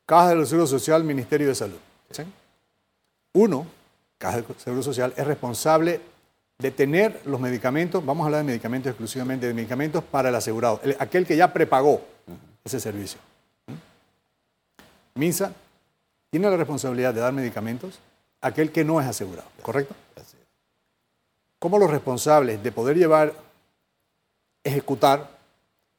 Caja 0.06 0.30
del 0.30 0.46
Seguro 0.46 0.66
Social, 0.66 1.02
Ministerio 1.04 1.48
de 1.48 1.54
Salud. 1.54 1.78
Uno, 3.32 3.66
Caja 4.16 4.36
del 4.36 4.46
Seguro 4.56 4.82
Social, 4.82 5.12
es 5.16 5.26
responsable 5.26 6.00
de 6.60 6.72
tener 6.72 7.20
los 7.24 7.40
medicamentos, 7.40 8.04
vamos 8.04 8.24
a 8.24 8.26
hablar 8.26 8.40
de 8.40 8.46
medicamentos 8.46 8.90
exclusivamente, 8.90 9.46
de 9.46 9.54
medicamentos 9.54 10.02
para 10.02 10.28
el 10.28 10.34
asegurado, 10.34 10.80
aquel 10.98 11.24
que 11.24 11.36
ya 11.36 11.52
prepagó 11.52 12.02
ese 12.64 12.80
servicio. 12.80 13.20
MINSA 15.14 15.52
tiene 16.30 16.50
la 16.50 16.56
responsabilidad 16.56 17.14
de 17.14 17.20
dar 17.20 17.32
medicamentos 17.32 18.00
a 18.40 18.48
aquel 18.48 18.72
que 18.72 18.84
no 18.84 19.00
es 19.00 19.06
asegurado, 19.06 19.48
¿correcto? 19.62 19.94
¿Cómo 21.60 21.78
los 21.78 21.90
responsables 21.90 22.60
de 22.60 22.72
poder 22.72 22.96
llevar, 22.96 23.34
ejecutar, 24.64 25.38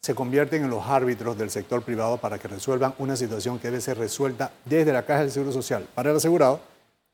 se 0.01 0.13
convierten 0.13 0.63
en 0.63 0.69
los 0.69 0.85
árbitros 0.85 1.37
del 1.37 1.51
sector 1.51 1.83
privado 1.83 2.17
para 2.17 2.37
que 2.37 2.49
resuelvan 2.49 2.93
una 2.97 3.15
situación 3.15 3.59
que 3.59 3.69
debe 3.69 3.81
ser 3.81 3.97
resuelta 3.97 4.51
desde 4.65 4.91
la 4.91 5.05
Caja 5.05 5.21
del 5.21 5.31
Seguro 5.31 5.53
Social 5.53 5.87
para 5.95 6.11
el 6.11 6.17
asegurado 6.17 6.59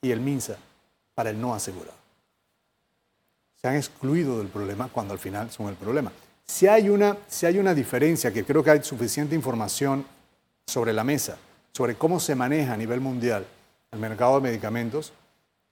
y 0.02 0.12
el 0.12 0.20
MINSA 0.20 0.58
para 1.14 1.30
el 1.30 1.40
no 1.40 1.54
asegurado? 1.54 2.05
Se 3.66 3.70
han 3.70 3.78
excluido 3.78 4.38
del 4.38 4.50
problema 4.50 4.90
cuando 4.94 5.16
al 5.16 5.20
final 5.20 5.50
son 5.50 5.70
el 5.70 5.74
problema. 5.74 6.12
Si 6.46 6.68
hay 6.68 6.88
una, 6.88 7.18
si 7.28 7.48
hay 7.48 7.58
una 7.58 7.74
diferencia, 7.74 8.32
que 8.32 8.46
creo 8.46 8.64
que 8.64 8.70
hay 8.70 8.84
suficiente 8.84 9.34
información 9.34 10.06
sobre 10.68 10.94
la 10.94 11.04
mesa, 11.04 11.40
sobre 11.72 11.96
cómo 11.96 12.20
se 12.20 12.36
maneja 12.36 12.74
a 12.74 12.78
nivel 12.78 13.02
mundial 13.02 13.44
el 13.92 13.98
mercado 13.98 14.36
de 14.36 14.42
medicamentos, 14.42 15.14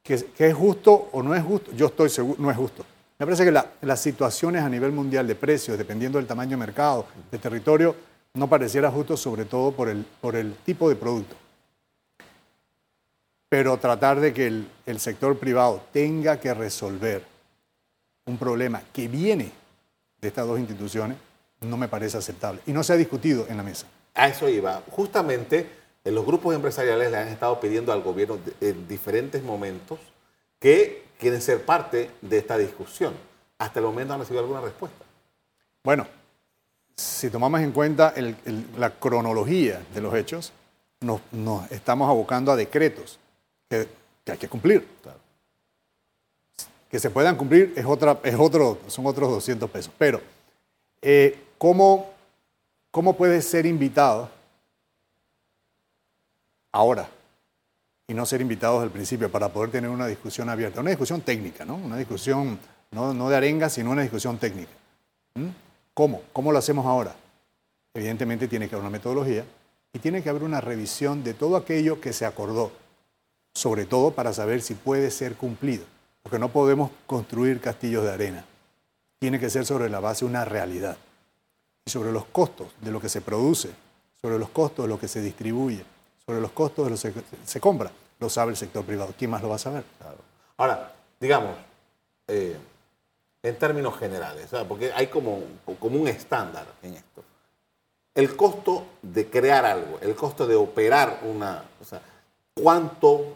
que, 0.02 0.26
es 0.36 0.54
justo 0.56 1.10
o 1.12 1.22
no 1.22 1.36
es 1.36 1.44
justo, 1.44 1.72
yo 1.74 1.86
estoy 1.86 2.10
seguro, 2.10 2.42
no 2.42 2.50
es 2.50 2.58
justo. 2.58 2.84
Me 3.20 3.28
parece 3.28 3.46
que 3.46 3.52
las 3.52 4.02
situaciones 4.02 4.64
a 4.64 4.70
nivel 4.70 4.92
mundial 4.92 5.28
de 5.28 5.36
precios, 5.36 5.78
dependiendo 5.78 6.18
del 6.18 6.26
tamaño 6.26 6.52
de 6.52 6.58
mercado, 6.58 7.06
de 7.30 7.38
territorio, 7.38 7.96
no 8.34 8.50
pareciera 8.50 8.90
justo, 8.90 9.16
sobre 9.16 9.46
todo 9.46 9.72
por 9.72 9.88
el, 9.88 10.04
por 10.20 10.36
el 10.36 10.56
tipo 10.66 10.90
de 10.90 10.96
producto. 10.96 11.36
Pero 13.50 13.78
tratar 13.78 14.20
de 14.20 14.34
que 14.34 14.48
el, 14.48 14.68
el 14.88 15.00
sector 15.00 15.38
privado 15.38 15.84
tenga 15.94 16.40
que 16.40 16.56
resolver 16.56 17.33
un 18.25 18.38
problema 18.38 18.82
que 18.92 19.08
viene 19.08 19.51
de 20.22 20.27
estas 20.27 20.48
dos 20.48 20.60
instituciones 20.60 21.18
no 21.62 21.77
me 21.77 21.88
parece 21.88 22.18
aceptable 22.18 22.62
y 22.65 22.74
no 22.74 22.84
se 22.84 22.94
ha 22.94 22.98
discutido 22.98 23.46
en 23.50 23.58
la 23.58 23.63
mesa. 23.63 23.88
A 24.13 24.27
eso 24.27 24.50
iba. 24.50 24.82
Justamente 24.92 25.70
eh, 26.03 26.12
los 26.12 26.25
grupos 26.25 26.56
empresariales 26.56 27.12
le 27.12 27.18
han 27.18 27.27
estado 27.27 27.60
pidiendo 27.60 27.92
al 27.92 28.01
gobierno 28.01 28.38
en 28.62 28.88
diferentes 28.88 29.44
momentos 29.44 30.00
que 30.60 31.06
quieren 31.20 31.42
ser 31.42 31.65
parte 31.65 32.12
de 32.22 32.38
esta 32.38 32.58
discusión. 32.58 33.13
Hasta 33.58 33.80
el 33.80 33.86
momento 33.86 34.13
han 34.13 34.20
recibido 34.20 34.42
alguna 34.42 34.62
respuesta. 34.62 35.06
Bueno, 35.84 36.08
si 36.96 37.30
tomamos 37.30 37.62
en 37.62 37.72
cuenta 37.72 38.13
la 38.77 38.92
cronología 38.92 39.82
de 39.94 40.01
los 40.01 40.13
hechos, 40.13 40.53
nos, 41.01 41.22
estamos 41.72 42.10
abocando 42.10 42.51
a 42.51 42.56
decretos 42.56 43.20
que, 43.70 43.88
hay 44.25 44.38
que 44.38 44.48
cumplir. 44.48 44.88
Claro 45.01 45.23
que 46.94 47.00
se 47.00 47.10
puedan 47.10 47.36
cumplir 47.36 47.74
es 47.76 47.88
otra, 47.88 48.20
es 48.22 48.36
otro, 48.36 48.78
son 48.86 49.08
otros 49.08 49.28
200 49.32 49.68
pesos. 49.68 49.92
Pero, 49.98 50.22
eh, 51.02 51.40
¿cómo, 51.58 52.12
¿cómo 52.92 53.18
puedes 53.18 53.48
ser 53.48 53.66
invitado 53.66 54.30
ahora 56.72 57.10
y 58.08 58.14
no 58.14 58.28
ser 58.28 58.42
invitado 58.42 58.76
desde 58.76 58.86
el 58.86 58.92
principio 58.92 59.32
para 59.32 59.50
poder 59.50 59.72
tener 59.72 59.90
una 59.90 60.06
discusión 60.06 60.50
abierta? 60.50 60.82
Una 60.82 60.92
discusión 60.92 61.22
técnica, 61.22 61.66
¿no? 61.66 61.78
Una 61.78 61.98
discusión 61.98 62.60
no, 62.92 63.12
no 63.12 63.28
de 63.28 63.38
arenga, 63.38 63.70
sino 63.70 63.90
una 63.90 64.04
discusión 64.04 64.38
técnica. 64.38 64.74
¿Mm? 65.34 65.48
¿Cómo? 65.96 66.22
¿Cómo 66.32 66.52
lo 66.52 66.60
hacemos 66.60 66.86
ahora? 66.86 67.16
Evidentemente 67.96 68.48
tiene 68.48 68.70
que 68.70 68.76
haber 68.76 68.84
una 68.84 68.92
metodología 68.92 69.44
y 69.94 69.98
tiene 69.98 70.22
que 70.22 70.30
haber 70.30 70.44
una 70.44 70.62
revisión 70.62 71.24
de 71.24 71.34
todo 71.34 71.58
aquello 71.58 72.00
que 72.00 72.14
se 72.14 72.28
acordó, 72.28 72.72
sobre 73.56 73.88
todo 73.88 74.12
para 74.12 74.32
saber 74.32 74.62
si 74.62 74.76
puede 74.76 75.10
ser 75.10 75.34
cumplido 75.34 75.86
porque 76.24 76.39
no 76.39 76.50
podemos 76.50 76.89
construir 77.06 77.60
castillos 77.60 78.03
de 78.03 78.12
arena. 78.12 78.46
Tiene 79.20 79.39
que 79.39 79.50
ser 79.50 79.65
sobre 79.65 79.89
la 79.89 80.00
base 80.00 80.25
de 80.25 80.32
una 80.32 80.46
realidad. 80.46 80.98
Y 81.86 81.92
sobre 81.92 82.13
los 82.13 82.25
costos 82.25 82.68
de 82.80 82.92
lo 82.92 83.01
que 83.01 83.10
se 83.10 83.22
produce, 83.22 83.70
sobre 84.22 84.39
los 84.39 84.50
costos 84.50 84.86
de 84.86 84.89
lo 84.89 84.98
que 84.98 85.10
se 85.10 85.22
distribuye, 85.22 85.84
sobre 86.25 86.39
los 86.39 86.51
costos 86.51 86.86
de 86.86 86.92
lo 86.92 87.13
que 87.13 87.24
se 87.46 87.60
compra, 87.60 87.92
lo 88.20 88.30
sabe 88.30 88.51
el 88.51 88.58
sector 88.58 88.86
privado. 88.86 89.13
¿Quién 89.18 89.32
más 89.32 89.42
lo 89.42 89.50
va 89.50 89.56
a 89.56 89.60
saber? 89.60 89.84
Ahora, 90.56 90.94
digamos, 91.20 91.58
eh, 92.27 92.58
en 93.44 93.60
términos 93.60 93.98
generales, 93.98 94.48
porque 94.68 94.94
hay 94.94 95.08
como, 95.08 95.42
como 95.77 96.00
un 96.00 96.08
estándar 96.08 96.65
en 96.82 96.94
esto. 96.94 97.22
El 98.15 98.36
costo 98.38 98.86
de 99.01 99.30
crear 99.30 99.65
algo, 99.65 100.00
el 100.01 100.15
costo 100.15 100.48
de 100.48 100.56
operar 100.56 101.20
una... 101.24 101.65
O 101.82 101.84
sea, 101.84 102.01
¿Cuánto 102.53 103.36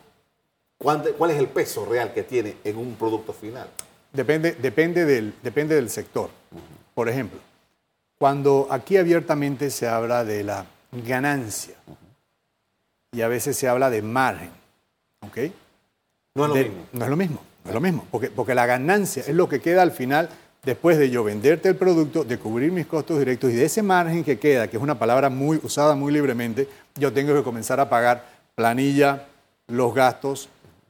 ¿Cuál 0.77 1.31
es 1.31 1.37
el 1.37 1.47
peso 1.47 1.85
real 1.85 2.13
que 2.13 2.23
tiene 2.23 2.57
en 2.63 2.77
un 2.77 2.95
producto 2.95 3.33
final? 3.33 3.67
Depende, 4.13 4.53
depende, 4.53 5.05
del, 5.05 5.33
depende 5.41 5.75
del 5.75 5.89
sector. 5.89 6.29
Por 6.93 7.09
ejemplo, 7.09 7.39
cuando 8.17 8.67
aquí 8.69 8.97
abiertamente 8.97 9.69
se 9.69 9.87
habla 9.87 10.23
de 10.23 10.43
la 10.43 10.65
ganancia 10.91 11.75
y 13.11 13.21
a 13.21 13.27
veces 13.27 13.57
se 13.57 13.67
habla 13.67 13.89
de 13.89 14.01
margen, 14.01 14.49
¿ok? 15.21 15.37
No 16.35 16.45
es 16.45 16.49
lo 16.49 16.55
mismo. 16.55 16.85
No 16.93 17.03
es 17.03 17.09
lo 17.09 17.17
mismo, 17.17 17.41
no 17.63 17.69
es 17.69 17.73
lo 17.73 17.81
mismo, 17.81 18.07
porque, 18.11 18.29
porque 18.29 18.55
la 18.55 18.65
ganancia 18.65 19.23
es 19.25 19.35
lo 19.35 19.49
que 19.49 19.59
queda 19.59 19.81
al 19.81 19.91
final 19.91 20.29
después 20.63 20.97
de 20.97 21.09
yo 21.09 21.23
venderte 21.23 21.69
el 21.69 21.75
producto, 21.75 22.23
de 22.23 22.37
cubrir 22.37 22.71
mis 22.71 22.85
costos 22.85 23.19
directos 23.19 23.51
y 23.51 23.55
de 23.55 23.65
ese 23.65 23.81
margen 23.81 24.23
que 24.23 24.37
queda, 24.37 24.67
que 24.67 24.77
es 24.77 24.83
una 24.83 24.99
palabra 24.99 25.29
muy 25.29 25.59
usada 25.63 25.95
muy 25.95 26.11
libremente, 26.11 26.67
yo 26.95 27.13
tengo 27.13 27.33
que 27.33 27.43
comenzar 27.43 27.79
a 27.79 27.89
pagar 27.89 28.25
planilla, 28.53 29.27
los 29.67 29.93
gastos, 29.93 30.49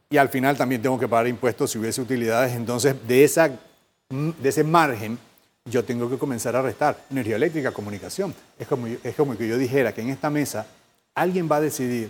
y 0.09 0.17
al 0.17 0.29
final 0.29 0.57
también 0.57 0.81
tengo 0.81 0.99
que 0.99 1.07
pagar 1.07 1.27
impuestos 1.27 1.71
si 1.71 1.77
hubiese 1.77 2.01
utilidades. 2.01 2.55
Entonces, 2.55 2.95
de, 3.07 3.23
esa, 3.23 3.49
de 3.49 4.49
ese 4.49 4.63
margen, 4.63 5.17
yo 5.65 5.83
tengo 5.83 6.09
que 6.09 6.17
comenzar 6.17 6.55
a 6.55 6.61
restar 6.61 6.97
energía 7.11 7.35
eléctrica, 7.35 7.71
comunicación. 7.71 8.33
Es 8.57 8.67
como, 8.67 8.87
es 8.87 9.15
como 9.15 9.37
que 9.37 9.47
yo 9.47 9.57
dijera 9.57 9.93
que 9.93 10.01
en 10.01 10.09
esta 10.09 10.29
mesa 10.29 10.65
alguien 11.13 11.49
va 11.51 11.57
a 11.57 11.61
decidir 11.61 12.09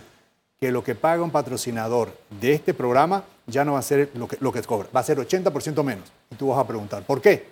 que 0.60 0.70
lo 0.70 0.82
que 0.82 0.94
paga 0.94 1.22
un 1.22 1.30
patrocinador 1.30 2.16
de 2.40 2.52
este 2.52 2.74
programa 2.74 3.24
ya 3.46 3.64
no 3.64 3.74
va 3.74 3.78
a 3.78 3.82
ser 3.82 4.10
lo 4.14 4.28
que, 4.28 4.36
lo 4.40 4.52
que 4.52 4.62
cobra, 4.62 4.88
va 4.94 5.00
a 5.00 5.04
ser 5.04 5.18
80% 5.18 5.82
menos. 5.82 6.04
Y 6.30 6.36
tú 6.36 6.48
vas 6.48 6.58
a 6.58 6.66
preguntar, 6.66 7.02
¿por 7.04 7.20
qué? 7.20 7.46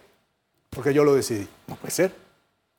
Porque 0.70 0.92
yo 0.92 1.04
lo 1.04 1.14
decidí. 1.14 1.48
No 1.66 1.76
puede 1.76 1.92
ser. 1.92 2.12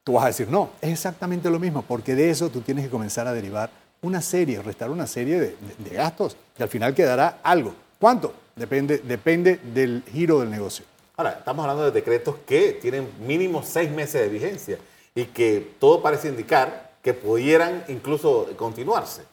Tú 0.04 0.14
vas 0.14 0.26
a 0.26 0.28
decir, 0.28 0.48
no, 0.50 0.72
es 0.82 0.92
exactamente 0.92 1.50
lo 1.50 1.60
mismo, 1.60 1.82
porque 1.82 2.16
de 2.16 2.30
eso 2.30 2.50
tú 2.50 2.62
tienes 2.62 2.86
que 2.86 2.90
comenzar 2.90 3.28
a 3.28 3.34
derivar 3.34 3.70
una 4.02 4.22
serie, 4.22 4.62
restar 4.62 4.90
una 4.90 5.08
serie 5.08 5.40
de, 5.40 5.90
gastos 5.92 6.38
y 6.58 6.64
al 6.64 6.70
final 6.70 6.94
quedará 6.94 7.40
algo. 7.44 7.74
¿Cuánto? 8.00 8.34
Depende, 8.56 9.00
depende 9.00 9.58
del 9.58 10.04
giro 10.12 10.40
del 10.40 10.50
negocio. 10.50 10.86
Ahora, 11.16 11.32
estamos 11.40 11.64
hablando 11.64 11.86
de 11.86 11.92
decretos 11.92 12.36
que 12.46 12.74
tienen 12.74 13.10
mínimo 13.26 13.64
seis 13.64 13.90
meses 13.90 14.22
de 14.22 14.30
vigencia 14.30 14.78
y 15.16 15.26
que 15.26 15.76
todo 15.80 16.02
parece 16.02 16.28
indicar 16.28 16.92
que 17.02 17.14
pudieran 17.14 17.84
incluso 17.88 18.48
continuarse. 18.56 19.24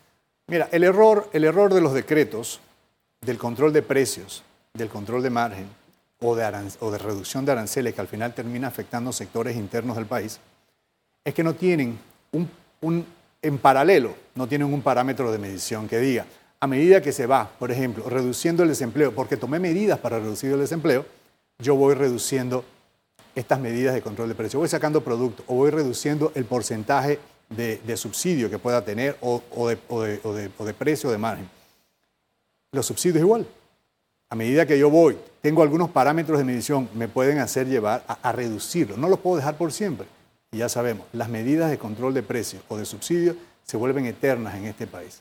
Mira, 0.46 0.68
el 0.72 0.84
error, 0.84 1.28
el 1.32 1.44
error 1.44 1.72
de 1.72 1.80
los 1.80 1.92
decretos, 1.92 2.60
del 3.20 3.38
control 3.38 3.72
de 3.72 3.82
precios, 3.82 4.42
del 4.74 4.88
control 4.88 5.22
de 5.22 5.30
margen 5.30 5.68
o 6.20 6.34
de, 6.34 6.44
o 6.80 6.90
de 6.90 6.98
reducción 6.98 7.44
de 7.44 7.52
aranceles 7.52 7.94
que 7.94 8.00
al 8.00 8.08
final 8.08 8.34
termina 8.34 8.68
afectando 8.68 9.12
sectores 9.12 9.56
internos 9.56 9.96
del 9.96 10.06
país, 10.06 10.40
es 11.24 11.34
que 11.34 11.42
no 11.42 11.54
tienen 11.54 11.98
un, 12.32 12.50
un 12.82 13.06
en 13.44 13.58
paralelo 13.58 14.14
no 14.34 14.48
tienen 14.48 14.72
un 14.72 14.82
parámetro 14.82 15.30
de 15.30 15.38
medición 15.38 15.86
que 15.86 15.98
diga, 15.98 16.26
a 16.58 16.66
medida 16.66 17.02
que 17.02 17.12
se 17.12 17.26
va, 17.26 17.50
por 17.58 17.70
ejemplo, 17.70 18.08
reduciendo 18.08 18.62
el 18.62 18.70
desempleo, 18.70 19.14
porque 19.14 19.36
tomé 19.36 19.58
medidas 19.58 19.98
para 19.98 20.18
reducir 20.18 20.50
el 20.52 20.60
desempleo, 20.60 21.04
yo 21.58 21.76
voy 21.76 21.94
reduciendo 21.94 22.64
estas 23.34 23.60
medidas 23.60 23.94
de 23.94 24.00
control 24.00 24.28
de 24.28 24.34
precio, 24.34 24.58
voy 24.58 24.68
sacando 24.68 25.02
productos 25.02 25.44
o 25.46 25.56
voy 25.56 25.70
reduciendo 25.70 26.32
el 26.34 26.46
porcentaje 26.46 27.18
de, 27.50 27.96
subsidio 27.96 28.48
que 28.48 28.58
pueda 28.58 28.82
tener 28.82 29.16
o, 29.20 29.68
de, 29.68 30.74
precio 30.78 31.10
de 31.10 31.18
margen. 31.18 31.48
Los 32.72 32.86
subsidios 32.86 33.20
igual. 33.22 33.46
A 34.30 34.34
medida 34.34 34.66
que 34.66 34.78
yo 34.78 34.88
voy, 34.88 35.18
tengo 35.42 35.62
algunos 35.62 35.90
parámetros 35.90 36.38
de 36.38 36.44
medición, 36.44 36.88
me 36.94 37.08
pueden 37.08 37.38
hacer 37.38 37.68
llevar 37.68 38.02
a, 38.08 38.14
a 38.22 38.32
reducirlo. 38.32 38.96
No 38.96 39.08
los 39.08 39.20
puedo 39.20 39.36
dejar 39.36 39.56
por 39.56 39.70
siempre. 39.70 40.06
Y 40.54 40.58
ya 40.58 40.68
sabemos, 40.68 41.08
las 41.12 41.28
medidas 41.28 41.68
de 41.68 41.78
control 41.78 42.14
de 42.14 42.22
precios 42.22 42.62
o 42.68 42.76
de 42.76 42.84
subsidios 42.84 43.34
se 43.64 43.76
vuelven 43.76 44.06
eternas 44.06 44.54
en 44.54 44.66
este 44.66 44.86
país. 44.86 45.20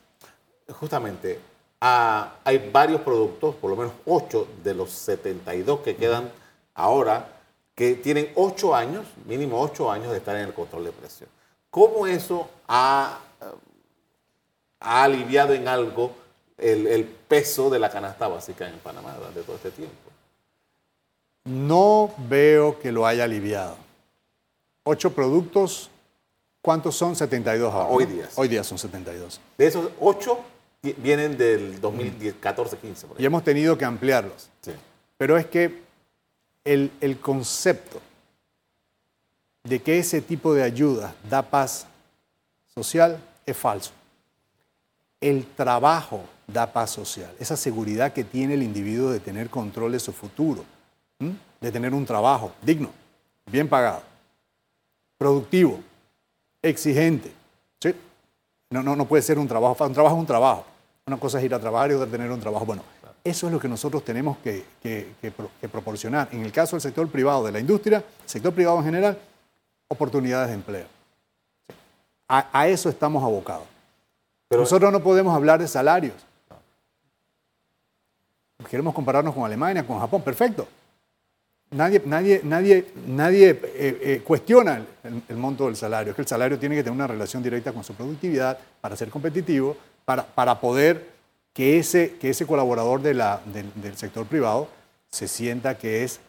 Justamente, 0.70 1.40
ah, 1.82 2.36
hay 2.44 2.70
varios 2.72 3.02
productos, 3.02 3.56
por 3.56 3.72
lo 3.72 3.76
menos 3.76 3.94
8 4.06 4.48
de 4.64 4.76
los 4.76 4.92
72 4.92 5.80
que 5.80 5.96
quedan 5.96 6.30
ahora, 6.76 7.30
que 7.74 7.96
tienen 7.96 8.30
8 8.36 8.76
años, 8.76 9.08
mínimo 9.26 9.60
8 9.60 9.92
años 9.92 10.12
de 10.12 10.20
estar 10.20 10.36
en 10.36 10.44
el 10.44 10.54
control 10.54 10.84
de 10.84 10.92
precios. 10.92 11.28
¿Cómo 11.72 12.06
eso 12.06 12.48
ha, 12.68 13.18
ha 14.82 15.04
aliviado 15.04 15.56
en 15.56 15.68
algo 15.68 16.12
el, 16.60 16.86
el 16.86 17.06
peso 17.06 17.72
de 17.72 17.80
la 17.80 17.90
canasta 17.90 18.28
básica 18.28 18.70
en 18.70 18.78
Panamá 18.78 19.16
durante 19.18 19.42
todo 19.42 19.56
este 19.56 19.72
tiempo? 19.72 19.96
No 21.46 22.14
veo 22.20 22.78
que 22.78 22.92
lo 22.92 23.08
haya 23.08 23.24
aliviado. 23.24 23.78
Ocho 24.84 25.14
productos, 25.14 25.90
¿cuántos 26.62 26.96
son? 26.96 27.16
72 27.16 27.74
ahora. 27.74 27.88
Hoy 27.88 28.06
¿no? 28.06 28.12
día. 28.12 28.30
Hoy 28.36 28.48
día 28.48 28.64
son 28.64 28.78
72. 28.78 29.40
De 29.58 29.68
esos 29.68 29.90
8 30.00 30.40
vienen 30.98 31.38
del 31.38 31.82
2014-15. 31.82 33.06
Y 33.18 33.26
hemos 33.26 33.44
tenido 33.44 33.78
que 33.78 33.86
ampliarlos. 33.86 34.50
Sí. 34.62 34.72
Pero 35.18 35.38
es 35.38 35.46
que 35.46 35.82
el, 36.66 36.92
el 37.00 37.20
concepto 37.20 38.02
de 39.64 39.82
que 39.82 40.00
ese 40.00 40.22
tipo 40.22 40.54
de 40.54 40.64
ayuda 40.64 41.16
da 41.30 41.42
paz 41.42 41.88
social 42.74 43.18
es 43.46 43.56
falso. 43.56 43.92
El 45.22 45.46
trabajo 45.46 46.26
da 46.48 46.72
paz 46.74 46.92
social, 46.92 47.34
esa 47.40 47.56
seguridad 47.56 48.12
que 48.12 48.26
tiene 48.26 48.56
el 48.56 48.64
individuo 48.64 49.12
de 49.12 49.22
tener 49.22 49.50
control 49.50 49.94
de 49.94 50.00
su 50.00 50.12
futuro, 50.12 50.66
¿m? 51.20 51.36
de 51.62 51.72
tener 51.72 51.94
un 51.94 52.06
trabajo 52.06 52.52
digno, 52.62 52.90
bien 53.46 53.70
pagado, 53.70 54.04
productivo, 55.24 55.80
exigente. 56.62 57.32
¿sí? 57.82 57.96
No, 58.72 58.84
no, 58.84 58.94
no 58.98 59.06
puede 59.06 59.24
ser 59.24 59.40
un 59.40 59.48
trabajo, 59.48 59.86
un 59.86 59.94
trabajo 59.94 60.16
es 60.16 60.20
un 60.20 60.26
trabajo. 60.28 60.66
Una 61.06 61.18
cosa 61.18 61.40
es 61.40 61.46
ir 61.46 61.54
a 61.54 61.60
trabajar 61.60 61.92
y 61.92 61.94
otra 61.94 62.08
tener 62.12 62.30
un 62.30 62.42
trabajo. 62.42 62.66
Bueno, 62.66 62.84
eso 63.24 63.48
es 63.48 63.54
lo 63.54 63.60
que 63.60 63.70
nosotros 63.70 64.04
tenemos 64.04 64.38
que, 64.40 64.66
que- 64.82 65.14
que 65.22 65.70
proporcionar. 65.70 66.28
En 66.34 66.44
el 66.44 66.52
caso 66.52 66.76
del 66.76 66.82
sector 66.82 67.08
privado, 67.10 67.46
de 67.46 67.54
la 67.54 67.60
industria, 67.62 68.04
sector 68.26 68.54
privado 68.54 68.80
en 68.80 68.84
general, 68.86 69.18
oportunidades 69.88 70.50
de 70.50 70.56
empleo. 70.56 70.88
A, 72.28 72.50
a 72.60 72.68
eso 72.68 72.90
estamos 72.90 73.24
abocados. 73.24 73.66
Pero- 74.50 74.64
Nosotros 74.64 74.92
no 74.92 75.00
podemos 75.02 75.34
hablar 75.34 75.60
de 75.62 75.68
salarios. 75.70 76.16
Queremos 78.70 78.94
compararnos 78.94 79.34
con 79.34 79.44
Alemania, 79.46 79.86
con 79.88 80.00
Japón, 80.00 80.22
perfecto. 80.22 80.68
Nadie, 81.74 82.02
nadie, 82.06 82.42
nadie, 82.44 82.86
nadie 83.08 83.50
eh, 83.50 83.60
eh, 84.02 84.22
cuestiona 84.24 84.82
el, 85.28 85.38
monto 85.38 85.66
del 85.66 85.76
salario. 85.76 86.12
Es 86.12 86.16
que 86.16 86.22
el 86.22 86.28
salario 86.28 86.60
tiene 86.60 86.76
que 86.76 86.84
tener 86.84 86.96
una 86.96 87.08
relación 87.08 87.42
directa 87.42 87.72
con 87.74 87.84
su 87.84 87.94
productividad 87.94 88.58
para 88.82 88.96
ser 88.96 89.10
competitivo, 89.10 89.76
para, 90.06 90.24
para 90.26 90.60
poder 90.60 91.10
que 91.54 91.80
ese, 91.80 92.16
que 92.20 92.30
ese 92.30 92.46
colaborador 92.46 93.02
de 93.02 93.14
la- 93.14 93.42
del, 93.46 93.72
del 93.76 93.98
sector 93.98 94.26
privado 94.26 94.68
se 95.12 95.28
sienta 95.28 95.78
que 95.78 96.04
es 96.04 96.20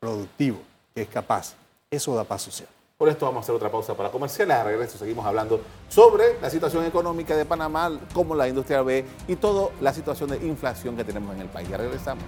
productivo, 0.00 0.58
que 0.94 1.02
es 1.02 1.08
capaz. 1.08 1.54
Eso 1.90 2.14
da 2.14 2.24
paz 2.24 2.42
social. 2.42 2.68
Por 2.98 3.08
esto 3.08 3.26
vamos 3.26 3.40
a 3.40 3.42
hacer 3.42 3.54
otra 3.54 3.70
pausa 3.70 3.96
para 3.96 4.10
comerciales. 4.10 4.56
A 4.56 4.64
regreso 4.64 4.96
seguimos 4.98 5.26
hablando 5.26 5.60
sobre 5.88 6.40
la 6.40 6.48
situación 6.50 6.84
económica 6.84 7.36
de 7.36 7.44
Panamá, 7.44 7.90
cómo 8.12 8.34
la 8.34 8.48
industria 8.48 8.82
ve 8.82 9.04
y 9.26 9.36
toda 9.36 9.70
la 9.80 9.92
situación 9.92 10.30
de 10.30 10.36
inflación 10.46 10.96
que 10.96 11.04
tenemos 11.04 11.34
en 11.34 11.40
el 11.42 11.48
país. 11.48 11.68
Ya 11.68 11.76
regresamos. 11.76 12.24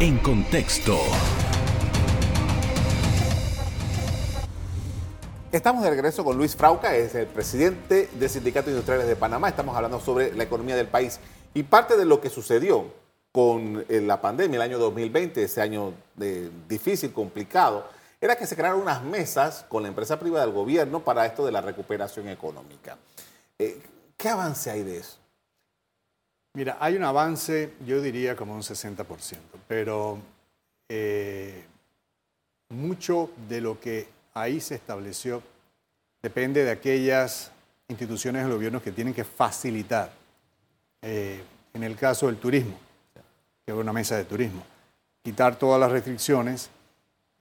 En 0.00 0.18
contexto. 0.18 0.96
Estamos 5.52 5.82
de 5.82 5.90
regreso 5.90 6.24
con 6.24 6.36
Luis 6.36 6.54
Frauca, 6.56 6.94
es 6.96 7.14
el 7.14 7.26
presidente 7.26 8.08
del 8.14 8.30
Sindicato 8.30 8.70
Industriales 8.70 9.06
de 9.06 9.16
Panamá. 9.16 9.48
Estamos 9.48 9.76
hablando 9.76 10.00
sobre 10.00 10.32
la 10.34 10.44
economía 10.44 10.76
del 10.76 10.86
país 10.86 11.18
y 11.54 11.64
parte 11.64 11.96
de 11.96 12.04
lo 12.04 12.20
que 12.20 12.30
sucedió 12.30 12.86
con 13.32 13.84
eh, 13.88 14.00
la 14.00 14.20
pandemia 14.20 14.56
el 14.56 14.62
año 14.62 14.78
2020, 14.78 15.42
ese 15.42 15.60
año 15.60 15.92
de- 16.16 16.50
difícil, 16.68 17.12
complicado, 17.12 17.86
era 18.20 18.36
que 18.36 18.46
se 18.46 18.56
crearon 18.56 18.80
unas 18.80 19.02
mesas 19.02 19.64
con 19.68 19.82
la 19.82 19.88
empresa 19.88 20.18
privada 20.18 20.44
del 20.46 20.54
gobierno 20.54 21.00
para 21.00 21.26
esto 21.26 21.44
de 21.44 21.52
la 21.52 21.60
recuperación 21.60 22.28
económica. 22.28 22.96
Eh, 23.58 23.80
¿Qué 24.16 24.28
avance 24.28 24.70
hay 24.70 24.82
de 24.82 24.98
eso? 24.98 25.19
Mira, 26.54 26.78
hay 26.80 26.96
un 26.96 27.04
avance, 27.04 27.74
yo 27.86 28.02
diría 28.02 28.34
como 28.34 28.54
un 28.54 28.62
60%, 28.62 29.06
pero 29.68 30.18
eh, 30.88 31.62
mucho 32.70 33.30
de 33.48 33.60
lo 33.60 33.78
que 33.78 34.08
ahí 34.34 34.60
se 34.60 34.74
estableció 34.74 35.42
depende 36.20 36.64
de 36.64 36.72
aquellas 36.72 37.52
instituciones 37.88 38.42
del 38.42 38.52
gobierno 38.52 38.82
que 38.82 38.90
tienen 38.90 39.14
que 39.14 39.22
facilitar. 39.22 40.12
Eh, 41.02 41.40
en 41.72 41.84
el 41.84 41.94
caso 41.96 42.26
del 42.26 42.38
turismo, 42.38 42.76
que 43.64 43.70
es 43.70 43.78
una 43.78 43.92
mesa 43.92 44.16
de 44.16 44.24
turismo, 44.24 44.64
quitar 45.22 45.56
todas 45.56 45.80
las 45.80 45.92
restricciones 45.92 46.68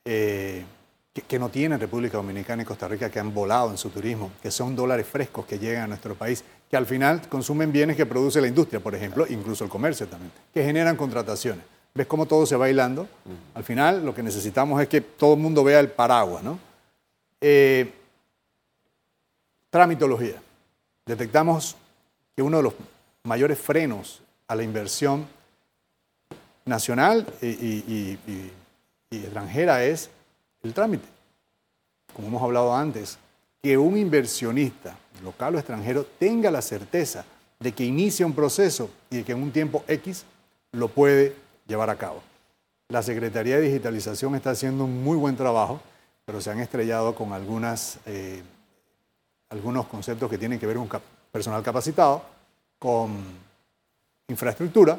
eh, 0.05 0.63
que, 1.11 1.23
que 1.23 1.39
no 1.39 1.49
tienen 1.49 1.79
República 1.79 2.17
Dominicana 2.17 2.61
y 2.61 2.65
Costa 2.65 2.87
Rica, 2.87 3.09
que 3.09 3.19
han 3.19 3.33
volado 3.33 3.71
en 3.71 3.77
su 3.79 3.89
turismo, 3.89 4.31
que 4.41 4.51
son 4.51 4.75
dólares 4.75 5.07
frescos 5.07 5.47
que 5.47 5.57
llegan 5.57 5.85
a 5.85 5.87
nuestro 5.87 6.13
país, 6.13 6.43
que 6.69 6.77
al 6.77 6.85
final 6.85 7.27
consumen 7.29 7.71
bienes 7.71 7.97
que 7.97 8.05
produce 8.05 8.39
la 8.41 8.47
industria, 8.47 8.79
por 8.79 8.93
ejemplo, 8.95 9.25
incluso 9.27 9.63
el 9.63 9.69
comercio 9.69 10.07
también, 10.07 10.31
que 10.53 10.63
generan 10.63 10.95
contrataciones. 10.95 11.63
¿Ves 11.95 12.05
cómo 12.05 12.25
todo 12.27 12.45
se 12.45 12.55
va 12.55 12.59
bailando? 12.61 13.07
Al 13.55 13.63
final 13.63 14.05
lo 14.05 14.13
que 14.13 14.21
necesitamos 14.21 14.79
es 14.81 14.87
que 14.87 15.01
todo 15.01 15.33
el 15.33 15.39
mundo 15.39 15.63
vea 15.63 15.79
el 15.79 15.89
paraguas, 15.89 16.43
¿no? 16.43 16.59
Eh, 17.41 17.91
tramitología. 19.69 20.41
Detectamos 21.05 21.75
que 22.35 22.41
uno 22.43 22.57
de 22.57 22.63
los 22.63 22.73
mayores 23.23 23.57
frenos 23.59 24.21
a 24.47 24.55
la 24.55 24.63
inversión 24.63 25.25
nacional 26.65 27.25
y, 27.41 27.47
y- 27.47 27.83
y- 28.27 28.31
y- 28.31 28.51
y 29.11 29.17
extranjera 29.23 29.83
es 29.83 30.09
el 30.63 30.73
trámite. 30.73 31.07
Como 32.15 32.27
hemos 32.27 32.43
hablado 32.43 32.75
antes, 32.75 33.17
que 33.61 33.77
un 33.77 33.97
inversionista, 33.97 34.97
local 35.23 35.55
o 35.55 35.59
extranjero, 35.59 36.05
tenga 36.17 36.49
la 36.49 36.61
certeza 36.61 37.25
de 37.59 37.73
que 37.73 37.83
inicia 37.83 38.25
un 38.25 38.33
proceso 38.33 38.89
y 39.09 39.17
de 39.17 39.23
que 39.23 39.33
en 39.33 39.43
un 39.43 39.51
tiempo 39.51 39.83
X 39.87 40.25
lo 40.71 40.87
puede 40.87 41.35
llevar 41.67 41.89
a 41.89 41.97
cabo. 41.97 42.21
La 42.87 43.03
Secretaría 43.03 43.57
de 43.57 43.63
Digitalización 43.63 44.35
está 44.35 44.51
haciendo 44.51 44.85
un 44.85 45.03
muy 45.03 45.17
buen 45.17 45.35
trabajo, 45.35 45.81
pero 46.25 46.41
se 46.41 46.49
han 46.51 46.59
estrellado 46.59 47.13
con 47.13 47.29
eh, 48.05 48.43
algunos 49.49 49.87
conceptos 49.87 50.29
que 50.29 50.37
tienen 50.37 50.59
que 50.59 50.65
ver 50.65 50.77
con 50.77 50.89
personal 51.31 51.61
capacitado, 51.61 52.23
con 52.79 53.17
infraestructura 54.27 54.97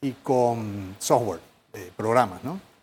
y 0.00 0.12
con 0.12 0.96
software, 0.98 1.40
eh, 1.72 1.90
programas, 1.96 2.44
¿no? 2.44 2.73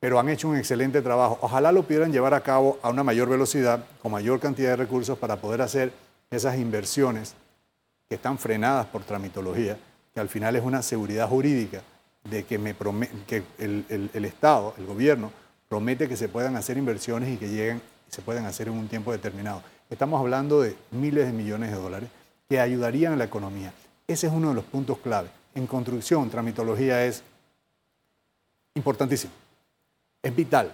Pero 0.00 0.18
han 0.18 0.28
hecho 0.28 0.48
un 0.48 0.56
excelente 0.56 1.02
trabajo. 1.02 1.38
Ojalá 1.42 1.70
lo 1.72 1.82
pudieran 1.82 2.10
llevar 2.10 2.34
a 2.34 2.40
cabo 2.40 2.78
a 2.82 2.88
una 2.88 3.04
mayor 3.04 3.28
velocidad, 3.28 3.84
con 4.02 4.12
mayor 4.12 4.40
cantidad 4.40 4.70
de 4.70 4.76
recursos 4.76 5.18
para 5.18 5.36
poder 5.36 5.60
hacer 5.62 5.92
esas 6.30 6.58
inversiones 6.58 7.34
que 8.08 8.14
están 8.14 8.38
frenadas 8.38 8.86
por 8.86 9.04
tramitología, 9.04 9.76
que 10.12 10.20
al 10.20 10.28
final 10.28 10.56
es 10.56 10.64
una 10.64 10.82
seguridad 10.82 11.28
jurídica 11.28 11.82
de 12.24 12.44
que, 12.44 12.56
el 13.58 14.24
Estado, 14.24 14.74
el 14.78 14.86
gobierno, 14.86 15.30
promete 15.68 16.08
que 16.08 16.16
se 16.16 16.28
puedan 16.28 16.56
hacer 16.56 16.76
inversiones 16.78 17.28
y 17.28 17.36
que 17.36 17.48
lleguen 17.48 17.80
y 18.08 18.12
se 18.12 18.22
puedan 18.22 18.46
hacer 18.46 18.68
en 18.68 18.74
un 18.74 18.88
tiempo 18.88 19.12
determinado. 19.12 19.62
Estamos 19.88 20.20
hablando 20.20 20.60
de 20.62 20.76
miles 20.90 21.26
de 21.26 21.32
millones 21.32 21.70
de 21.70 21.76
dólares 21.76 22.08
que 22.48 22.58
ayudarían 22.58 23.12
a 23.12 23.16
la 23.16 23.24
economía. 23.24 23.72
Ese 24.08 24.26
es 24.26 24.32
uno 24.32 24.48
de 24.48 24.54
los 24.54 24.64
puntos 24.64 24.98
clave. 24.98 25.28
En 25.54 25.66
construcción, 25.66 26.28
tramitología 26.30 27.04
es 27.04 27.22
importantísimo, 28.74 29.32
es 30.22 30.34
vital. 30.34 30.72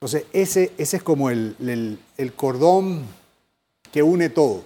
Entonces, 0.00 0.24
ese, 0.32 0.72
ese 0.78 0.98
es 0.98 1.02
como 1.02 1.30
el, 1.30 1.56
el- 1.60 1.98
el 2.16 2.32
cordón 2.34 3.04
que 3.92 4.02
une 4.02 4.28
todo, 4.28 4.62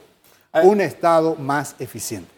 Ay. 0.53 0.67
un 0.67 0.81
Estado 0.81 1.37
más 1.37 1.77
eficiente. 1.79 2.31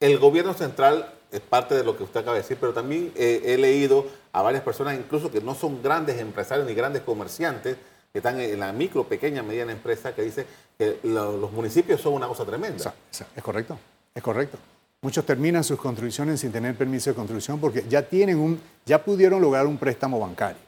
El 0.00 0.18
gobierno 0.18 0.54
central 0.54 1.12
es 1.30 1.40
parte 1.40 1.74
de 1.74 1.84
lo 1.84 1.96
que 1.96 2.04
usted 2.04 2.20
acaba 2.20 2.36
de 2.36 2.42
decir, 2.42 2.56
pero 2.58 2.72
también 2.72 3.12
eh, 3.16 3.42
he 3.44 3.58
leído 3.58 4.06
a 4.32 4.42
varias 4.42 4.62
personas, 4.62 4.96
incluso 4.98 5.30
que 5.30 5.40
no 5.40 5.54
son 5.54 5.82
grandes 5.82 6.18
empresarios 6.20 6.66
ni 6.66 6.74
grandes 6.74 7.02
comerciantes, 7.02 7.76
que 8.12 8.18
están 8.20 8.40
en 8.40 8.58
la 8.60 8.72
micro, 8.72 9.04
pequeña, 9.04 9.42
mediana 9.42 9.72
empresa, 9.72 10.14
que 10.14 10.22
dicen 10.22 10.46
que 10.78 10.98
lo- 11.02 11.36
los 11.36 11.52
municipios 11.52 12.00
son 12.00 12.14
una 12.14 12.26
cosa 12.28 12.44
tremenda. 12.46 12.94
Es 13.36 13.42
correcto, 13.42 13.78
es 14.14 14.22
correcto. 14.22 14.56
Muchos 15.02 15.24
terminan 15.26 15.62
sus 15.62 15.78
construcciones 15.78 16.40
sin 16.40 16.50
tener 16.50 16.74
permiso 16.76 17.10
de 17.10 17.16
construcción 17.16 17.60
porque 17.60 17.84
ya 17.88 18.02
tienen 18.02 18.38
un, 18.38 18.58
ya 18.86 19.02
pudieron 19.04 19.40
lograr 19.42 19.66
un 19.66 19.76
préstamo 19.76 20.18
bancario. 20.18 20.58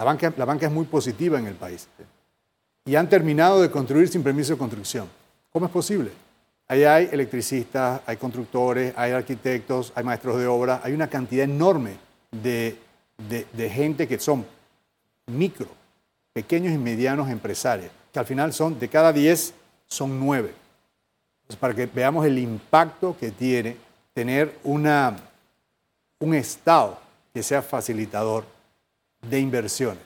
La 0.00 0.04
banca, 0.04 0.32
la 0.34 0.46
banca 0.46 0.64
es 0.64 0.72
muy 0.72 0.86
positiva 0.86 1.38
en 1.38 1.46
el 1.46 1.56
país. 1.56 1.86
Y 2.86 2.96
han 2.96 3.06
terminado 3.06 3.60
de 3.60 3.70
construir 3.70 4.08
sin 4.08 4.22
permiso 4.22 4.54
de 4.54 4.58
construcción. 4.58 5.06
¿Cómo 5.52 5.66
es 5.66 5.72
posible? 5.72 6.10
Ahí 6.68 6.84
hay 6.84 7.10
electricistas, 7.12 8.00
hay 8.06 8.16
constructores, 8.16 8.94
hay 8.96 9.12
arquitectos, 9.12 9.92
hay 9.94 10.02
maestros 10.02 10.38
de 10.38 10.46
obra, 10.46 10.80
hay 10.82 10.94
una 10.94 11.08
cantidad 11.08 11.44
enorme 11.44 11.98
de, 12.30 12.78
de 13.18 13.68
gente 13.68 14.08
que 14.08 14.18
son 14.18 14.46
micro, 15.26 15.68
pequeños 16.32 16.72
y 16.72 16.78
medianos 16.78 17.28
empresarios, 17.28 17.92
que 18.10 18.18
al 18.18 18.24
final 18.24 18.54
son, 18.54 18.78
de 18.78 18.88
cada 18.88 19.12
10, 19.12 19.52
son 19.86 20.18
9. 20.18 20.54
para 21.60 21.74
que 21.74 21.84
veamos 21.84 22.24
el 22.24 22.38
impacto 22.38 23.14
que 23.20 23.32
tiene 23.32 23.76
tener 24.14 24.60
una, 24.64 25.14
un 26.20 26.32
Estado 26.32 26.98
que 27.34 27.42
sea 27.42 27.60
facilitador 27.60 28.46
de 29.22 29.40
inversiones. 29.40 30.02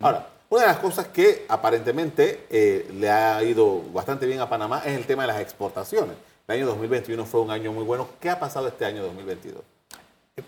Ahora, 0.00 0.28
una 0.50 0.62
de 0.62 0.66
las 0.66 0.78
cosas 0.78 1.06
que 1.06 1.44
aparentemente 1.48 2.46
eh, 2.50 2.90
le 2.94 3.08
ha 3.08 3.42
ido 3.44 3.82
bastante 3.92 4.26
bien 4.26 4.40
a 4.40 4.48
Panamá 4.48 4.82
es 4.84 4.98
el 4.98 5.06
tema 5.06 5.22
de 5.22 5.28
las 5.28 5.40
exportaciones. 5.40 6.16
El 6.48 6.56
año 6.56 6.66
2021 6.66 7.24
fue 7.24 7.40
un 7.40 7.52
año 7.52 7.72
muy 7.72 7.84
bueno. 7.84 8.08
¿Qué 8.18 8.28
ha 8.28 8.40
pasado 8.40 8.66
este 8.66 8.84
año 8.84 9.02
2022? 9.04 9.62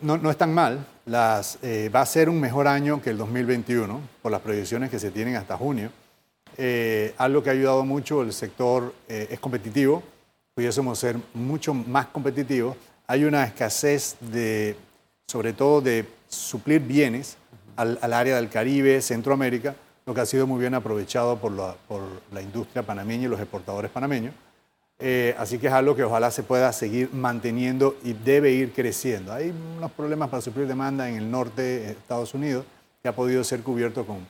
No, 0.00 0.16
no 0.16 0.30
es 0.30 0.36
tan 0.36 0.52
mal. 0.52 0.84
Las, 1.06 1.58
eh, 1.62 1.88
va 1.94 2.00
a 2.00 2.06
ser 2.06 2.28
un 2.28 2.40
mejor 2.40 2.66
año 2.66 3.00
que 3.00 3.10
el 3.10 3.18
2021 3.18 4.00
por 4.20 4.32
las 4.32 4.40
proyecciones 4.40 4.90
que 4.90 4.98
se 4.98 5.12
tienen 5.12 5.36
hasta 5.36 5.56
junio. 5.56 5.90
Eh, 6.56 7.14
algo 7.18 7.40
que 7.40 7.50
ha 7.50 7.52
ayudado 7.52 7.84
mucho, 7.84 8.22
el 8.22 8.32
sector 8.32 8.92
es 9.06 9.38
competitivo, 9.38 10.02
pudiésemos 10.54 10.98
ser 10.98 11.16
mucho 11.34 11.74
más 11.74 12.06
competitivos. 12.06 12.76
Hay 13.06 13.22
una 13.22 13.44
escasez 13.44 14.16
de, 14.20 14.76
sobre 15.28 15.52
todo 15.52 15.80
de 15.80 16.06
suplir 16.28 16.80
bienes 16.80 17.36
al, 17.76 18.12
área 18.12 18.36
del 18.36 18.48
Caribe, 18.48 19.00
Centroamérica, 19.00 19.74
lo 20.06 20.14
que 20.14 20.20
ha 20.20 20.26
sido 20.26 20.46
muy 20.46 20.60
bien 20.60 20.74
aprovechado 20.74 21.36
por 21.36 21.52
la, 21.52 21.74
por 21.88 22.02
la 22.32 22.42
industria 22.42 22.82
panameña 22.82 23.24
y 23.24 23.28
los 23.28 23.40
exportadores 23.40 23.90
panameños. 23.90 24.34
Eh, 24.98 25.34
así 25.36 25.58
que 25.58 25.66
es 25.66 25.72
algo 25.72 25.96
que 25.96 26.04
ojalá 26.04 26.30
se 26.30 26.44
pueda 26.44 26.72
seguir 26.72 27.12
manteniendo 27.12 27.96
y 28.04 28.12
debe 28.12 28.52
ir 28.52 28.72
creciendo. 28.72 29.32
Hay 29.32 29.52
unos 29.76 29.90
problemas 29.92 30.28
para 30.28 30.40
suplir 30.40 30.68
demanda 30.68 31.08
en 31.08 31.16
el 31.16 31.30
norte 31.30 31.62
de 31.62 31.90
Estados 31.90 32.34
Unidos 32.34 32.64
que 33.02 33.08
ha 33.08 33.14
podido 33.14 33.42
ser 33.42 33.62
cubierto 33.62 34.06
con, 34.06 34.26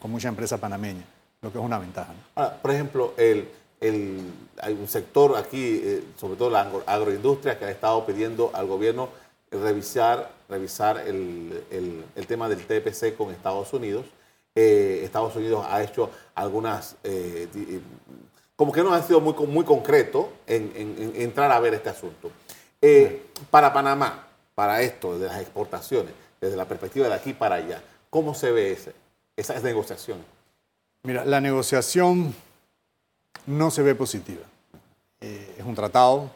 con, 0.00 0.10
mucha 0.10 0.28
empresa 0.28 0.56
panameña, 0.56 1.04
lo 1.42 1.52
que 1.52 1.58
es 1.58 1.64
una 1.64 1.78
ventaja. 1.78 2.14
por 2.62 2.70
ejemplo, 2.70 3.12
el, 3.18 3.46
el, 3.82 4.32
hay 4.62 4.72
un 4.72 4.88
sector 4.88 5.36
aquí, 5.36 5.82
eh, 5.84 6.04
sobre 6.16 6.36
todo 6.36 6.48
la 6.48 6.70
agroindustria, 6.86 7.58
que 7.58 7.66
ha 7.66 7.70
estado 7.70 8.06
pidiendo 8.06 8.50
al 8.54 8.66
gobierno 8.66 9.10
revisar, 9.54 10.30
revisar 10.48 10.98
el, 11.06 11.64
el, 12.14 12.26
tema 12.26 12.48
del 12.48 12.66
TPC 12.66 13.16
con 13.16 13.30
Estados 13.30 13.72
Unidos. 13.72 14.06
Eh, 14.54 15.02
Estados 15.04 15.34
Unidos 15.36 15.64
ha 15.68 15.82
hecho 15.82 16.10
algunas, 16.34 16.96
eh, 17.04 17.48
como 18.56 18.72
que 18.72 18.82
no 18.82 18.92
ha 18.92 19.02
sido 19.02 19.20
muy, 19.20 19.34
muy 19.46 19.64
concreto 19.64 20.32
en, 20.46 21.12
entrar 21.16 21.50
a 21.50 21.60
ver 21.60 21.74
este 21.74 21.88
asunto. 21.88 22.30
Eh, 22.80 23.26
para 23.50 23.72
Panamá, 23.72 24.28
para 24.54 24.82
esto 24.82 25.18
de 25.18 25.26
las 25.26 25.40
exportaciones, 25.40 26.12
desde 26.40 26.56
la 26.56 26.66
perspectiva 26.66 27.08
de 27.08 27.14
aquí 27.14 27.32
para 27.32 27.56
allá, 27.56 27.82
¿cómo 28.10 28.34
se 28.34 28.50
ve 28.52 28.72
esa, 28.72 28.92
esa 29.36 29.58
negociación? 29.60 30.18
Mira, 31.02 31.24
la 31.24 31.40
negociación 31.40 32.34
no 33.46 33.70
se 33.70 33.82
ve 33.82 33.94
positiva. 33.94 34.42
es 35.20 35.64
un 35.64 35.74
tratado, 35.74 36.30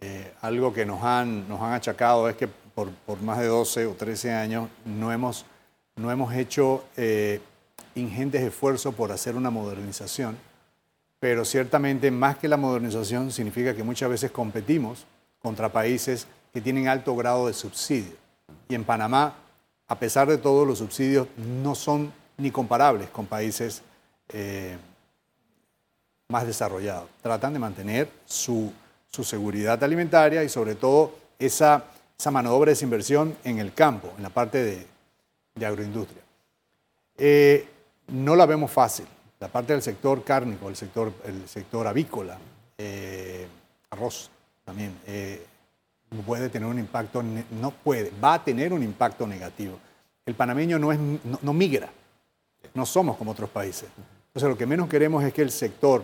eh, 0.00 0.32
algo 0.40 0.72
que 0.72 0.86
nos 0.86 1.02
han, 1.02 1.48
nos 1.48 1.60
han 1.60 1.72
achacado 1.72 2.28
es 2.28 2.36
que 2.36 2.48
por, 2.48 2.90
por, 2.90 3.20
más 3.20 3.38
de 3.38 3.46
12 3.46 3.86
o 3.86 3.94
13 3.94 4.32
años 4.32 4.68
no 4.84 5.12
hemos, 5.12 5.44
no 5.96 6.10
hemos 6.10 6.32
hecho 6.34 6.84
eh, 6.96 7.40
ingentes 7.94 8.42
esfuerzos 8.42 8.94
por 8.94 9.12
hacer 9.12 9.36
una 9.36 9.50
modernización, 9.50 10.38
pero 11.18 11.44
ciertamente 11.44 12.10
más 12.10 12.38
que 12.38 12.48
la 12.48 12.56
modernización 12.56 13.30
significa 13.30 13.74
que 13.74 13.82
muchas 13.82 14.08
veces 14.08 14.30
competimos 14.30 15.04
contra 15.42 15.70
países 15.70 16.26
que 16.52 16.60
tienen 16.60 16.88
alto 16.88 17.14
grado 17.14 17.46
de 17.46 17.52
subsidio. 17.52 18.14
Y 18.68 18.74
en 18.74 18.84
Panamá, 18.84 19.34
a 19.86 19.98
pesar 19.98 20.28
de 20.28 20.38
todo, 20.38 20.64
los 20.64 20.78
subsidios 20.78 21.28
no 21.36 21.74
son 21.74 22.12
ni 22.38 22.50
comparables 22.50 23.10
con 23.10 23.26
países 23.26 23.82
eh, 24.30 24.78
más 26.28 26.46
desarrollados. 26.46 27.08
Tratan 27.22 27.52
de 27.52 27.58
mantener 27.58 28.10
su 28.24 28.72
su 29.10 29.24
seguridad 29.24 29.82
alimentaria 29.82 30.42
y 30.44 30.48
sobre 30.48 30.74
todo 30.74 31.14
esa, 31.38 31.84
esa 32.18 32.30
mano 32.30 32.50
de 32.50 32.56
obra 32.56 32.72
de 32.72 32.84
inversión 32.84 33.36
en 33.44 33.58
el 33.58 33.74
campo, 33.74 34.12
en 34.16 34.22
la 34.22 34.30
parte 34.30 34.62
de, 34.62 34.86
de 35.54 35.66
agroindustria. 35.66 36.22
Eh, 37.16 37.68
no 38.08 38.34
la 38.36 38.46
vemos 38.46 38.70
fácil. 38.70 39.06
La 39.40 39.48
parte 39.48 39.72
del 39.72 39.82
sector 39.82 40.22
cárnico, 40.22 40.68
el 40.68 40.76
sector, 40.76 41.12
el 41.24 41.48
sector 41.48 41.86
avícola, 41.86 42.38
eh, 42.76 43.46
arroz 43.90 44.30
también, 44.64 44.98
eh, 45.06 45.46
puede 46.26 46.48
tener 46.48 46.68
un 46.68 46.78
impacto, 46.78 47.22
no 47.22 47.70
puede, 47.70 48.12
va 48.22 48.34
a 48.34 48.44
tener 48.44 48.72
un 48.72 48.82
impacto 48.82 49.26
negativo. 49.26 49.78
El 50.26 50.34
panameño 50.34 50.78
no, 50.78 50.92
es, 50.92 50.98
no 51.42 51.52
migra, 51.52 51.90
no 52.74 52.84
somos 52.84 53.16
como 53.16 53.30
otros 53.30 53.48
países. 53.50 53.88
Entonces 54.26 54.48
lo 54.48 54.58
que 54.58 54.66
menos 54.66 54.88
queremos 54.88 55.24
es 55.24 55.32
que 55.32 55.42
el 55.42 55.50
sector 55.50 56.02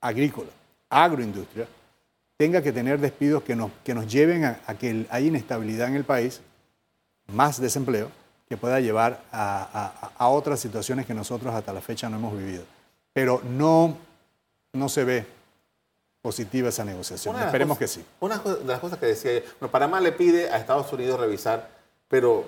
agrícola, 0.00 0.48
agroindustria 0.88 1.66
tenga 2.36 2.62
que 2.62 2.72
tener 2.72 3.00
despidos 3.00 3.42
que 3.42 3.56
nos, 3.56 3.70
que 3.82 3.94
nos 3.94 4.06
lleven 4.06 4.44
a, 4.44 4.58
que 4.78 5.06
hay 5.10 5.26
inestabilidad 5.28 5.88
en 5.88 5.96
el 5.96 6.04
país, 6.04 6.40
más 7.28 7.60
desempleo, 7.60 8.10
que 8.48 8.56
pueda 8.56 8.78
llevar 8.80 9.22
a, 9.32 10.12
otras 10.18 10.60
situaciones 10.60 11.06
que 11.06 11.14
nosotros 11.14 11.54
hasta 11.54 11.72
la 11.72 11.80
fecha 11.80 12.08
no 12.08 12.16
hemos 12.18 12.36
vivido. 12.36 12.64
Pero 13.12 13.40
no, 13.42 13.96
no 14.72 14.88
se 14.88 15.04
ve 15.04 15.26
positiva 16.20 16.68
esa 16.68 16.84
negociación. 16.84 17.40
Esperemos 17.40 17.78
que 17.78 17.88
sí. 17.88 18.04
Una 18.20 18.38
de 18.38 18.64
las 18.64 18.80
cosas 18.80 18.98
que 18.98 19.06
decía, 19.06 19.42
bueno, 19.58 19.72
Panamá 19.72 20.00
le 20.00 20.12
pide 20.12 20.50
a 20.50 20.58
Estados 20.58 20.92
Unidos 20.92 21.18
revisar, 21.18 21.70
pero 22.08 22.44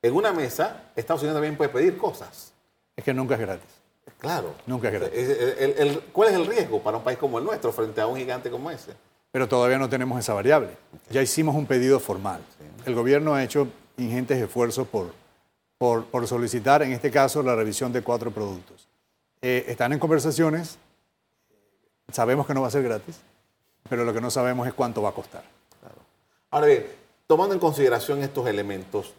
en 0.00 0.14
una 0.14 0.32
mesa 0.32 0.84
Estados 0.94 1.22
Unidos 1.22 1.36
también 1.36 1.56
puede 1.56 1.70
pedir 1.70 1.98
cosas. 1.98 2.52
Es 2.96 3.04
que 3.04 3.12
nunca 3.12 3.34
es 3.34 3.40
gratis. 3.40 3.81
Claro. 4.22 4.54
Nunca 4.66 4.88
es 4.88 4.94
gratis. 4.94 5.98
¿Cuál 6.12 6.28
es 6.28 6.36
el 6.36 6.46
riesgo 6.46 6.80
para 6.80 6.96
un 6.96 7.02
país 7.02 7.18
como 7.18 7.40
el 7.40 7.44
nuestro 7.44 7.72
frente 7.72 8.00
a 8.00 8.06
un 8.06 8.16
gigante 8.16 8.50
como 8.52 8.70
ese? 8.70 8.92
Pero 9.32 9.48
todavía 9.48 9.78
no 9.78 9.88
tenemos 9.88 10.16
esa 10.16 10.32
variable. 10.32 10.70
Ya 11.10 11.20
hicimos 11.20 11.56
un 11.56 11.66
pedido 11.66 11.98
formal. 11.98 12.40
El 12.86 12.94
gobierno 12.94 13.34
ha 13.34 13.42
hecho 13.42 13.66
ingentes 13.96 14.40
esfuerzos 14.40 14.86
por, 14.86 15.12
por, 15.76 16.28
solicitar, 16.28 16.84
en 16.84 16.92
este 16.92 17.10
caso, 17.10 17.42
la 17.42 17.56
revisión 17.56 17.92
de 17.92 18.02
cuatro 18.02 18.30
productos. 18.30 18.86
Eh, 19.40 19.64
están 19.66 19.92
en 19.92 19.98
conversaciones, 19.98 20.78
sabemos 22.12 22.46
que 22.46 22.54
no 22.54 22.62
va 22.62 22.68
a 22.68 22.70
ser 22.70 22.84
gratis, 22.84 23.18
pero 23.88 24.04
lo 24.04 24.14
que 24.14 24.20
no 24.20 24.30
sabemos 24.30 24.68
es 24.68 24.74
cuánto 24.74 25.02
va 25.02 25.08
a 25.08 25.14
costar. 25.14 25.42
Ahora 26.52 26.68
bien, 26.68 26.86
tomando 27.26 27.54
en 27.54 27.60
consideración 27.60 28.22
estos 28.22 28.46
elementos, 28.46 29.14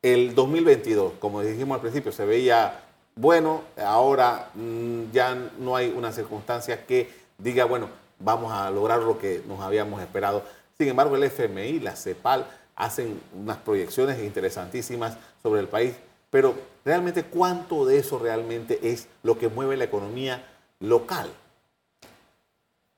el 0.00 0.34
2022, 0.34 1.14
como 1.18 1.42
dijimos 1.42 1.74
al 1.74 1.82
principio, 1.82 2.12
se 2.12 2.24
veía 2.24 2.87
bueno, 3.20 3.62
ahora 3.84 4.50
mm, 4.54 5.10
ya 5.12 5.36
no 5.58 5.74
hay 5.74 5.92
una 5.94 6.12
circunstancia 6.12 6.86
que 6.86 7.10
diga, 7.36 7.64
bueno, 7.64 7.88
vamos 8.20 8.52
a 8.52 8.70
lograr 8.70 9.00
lo 9.00 9.18
que 9.18 9.42
nos 9.48 9.60
habíamos 9.60 10.00
esperado. 10.00 10.44
Sin 10.78 10.88
embargo, 10.88 11.16
el 11.16 11.24
FMI, 11.24 11.80
la 11.80 11.96
CEPAL, 11.96 12.46
hacen 12.76 13.20
unas 13.34 13.56
proyecciones 13.56 14.22
interesantísimas 14.22 15.16
sobre 15.42 15.60
el 15.60 15.66
país, 15.66 15.94
pero 16.30 16.54
realmente 16.84 17.24
cuánto 17.24 17.84
de 17.84 17.98
eso 17.98 18.20
realmente 18.20 18.78
es 18.88 19.08
lo 19.24 19.36
que 19.36 19.48
mueve 19.48 19.76
la 19.76 19.84
economía 19.84 20.46
local. 20.78 21.28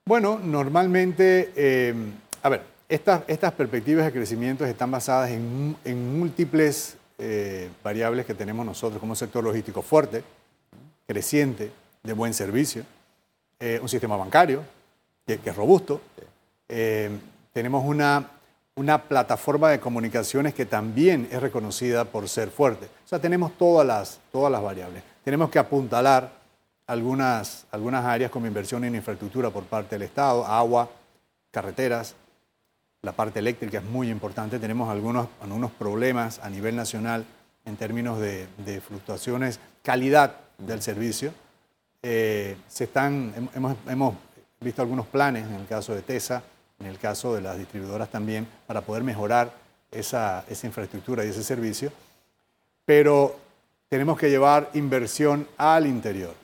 Bueno, 0.04 0.38
normalmente, 0.38 1.50
eh, 1.56 1.94
a 2.42 2.48
ver, 2.50 2.62
estas, 2.90 3.22
estas 3.26 3.52
perspectivas 3.52 4.04
de 4.04 4.12
crecimiento 4.12 4.66
están 4.66 4.90
basadas 4.90 5.30
en, 5.30 5.76
en 5.82 6.18
múltiples 6.18 6.98
eh, 7.20 7.68
variables 7.84 8.24
que 8.24 8.34
tenemos 8.34 8.64
nosotros 8.64 8.98
como 8.98 9.12
un 9.12 9.16
sector 9.16 9.44
logístico 9.44 9.82
fuerte, 9.82 10.24
creciente, 11.06 11.70
de 12.02 12.12
buen 12.14 12.32
servicio, 12.32 12.84
eh, 13.58 13.78
un 13.82 13.88
sistema 13.88 14.16
bancario 14.16 14.62
que, 15.26 15.38
es 15.44 15.56
robusto, 15.56 16.00
eh, 16.68 17.10
tenemos 17.52 17.84
una, 17.84 18.30
una 18.74 19.02
plataforma 19.02 19.70
de 19.70 19.80
comunicaciones 19.80 20.54
que 20.54 20.64
también 20.64 21.28
es 21.30 21.42
reconocida 21.42 22.06
por 22.06 22.28
ser 22.28 22.50
fuerte. 22.50 22.86
O 22.86 23.08
sea, 23.08 23.18
tenemos 23.18 23.52
todas 23.58 23.86
las, 23.86 24.18
todas 24.32 24.50
las 24.50 24.62
variables. 24.62 25.02
Tenemos 25.22 25.50
que 25.50 25.58
apuntalar 25.58 26.32
algunas, 26.86 27.66
algunas 27.70 28.04
áreas 28.04 28.30
como 28.30 28.46
inversión 28.46 28.82
en 28.84 28.94
infraestructura 28.94 29.50
por 29.50 29.64
parte 29.64 29.96
del 29.96 30.02
Estado, 30.02 30.44
agua, 30.46 30.88
carreteras, 31.50 32.14
la 33.02 33.12
parte 33.12 33.38
eléctrica 33.38 33.78
es 33.78 33.84
muy 33.84 34.10
importante. 34.10 34.58
Tenemos 34.58 34.88
algunos, 34.88 35.28
algunos 35.40 35.70
problemas 35.70 36.38
a 36.40 36.50
nivel 36.50 36.76
nacional 36.76 37.24
en 37.64 37.76
términos 37.76 38.18
de, 38.18 38.80
fluctuaciones, 38.86 39.60
calidad 39.82 40.36
del 40.58 40.82
servicio. 40.82 41.32
Eh, 42.02 42.56
se 42.68 42.84
están, 42.84 43.32
hemos, 43.54 43.76
hemos, 43.88 44.14
visto 44.60 44.82
algunos 44.82 45.06
planes 45.06 45.46
en 45.46 45.54
el 45.54 45.66
caso 45.66 45.94
de 45.94 46.02
TESA, 46.02 46.42
en 46.80 46.86
el 46.86 46.98
caso 46.98 47.34
de 47.34 47.40
las 47.40 47.56
distribuidoras 47.56 48.10
también, 48.10 48.46
para 48.66 48.82
poder 48.82 49.02
mejorar 49.02 49.50
esa, 49.90 50.44
esa 50.48 50.66
infraestructura 50.66 51.24
y 51.24 51.28
ese 51.28 51.42
servicio. 51.42 51.90
Pero 52.84 53.36
tenemos 53.88 54.18
que 54.18 54.28
llevar 54.28 54.70
inversión 54.74 55.48
al 55.56 55.86
interior. 55.86 56.34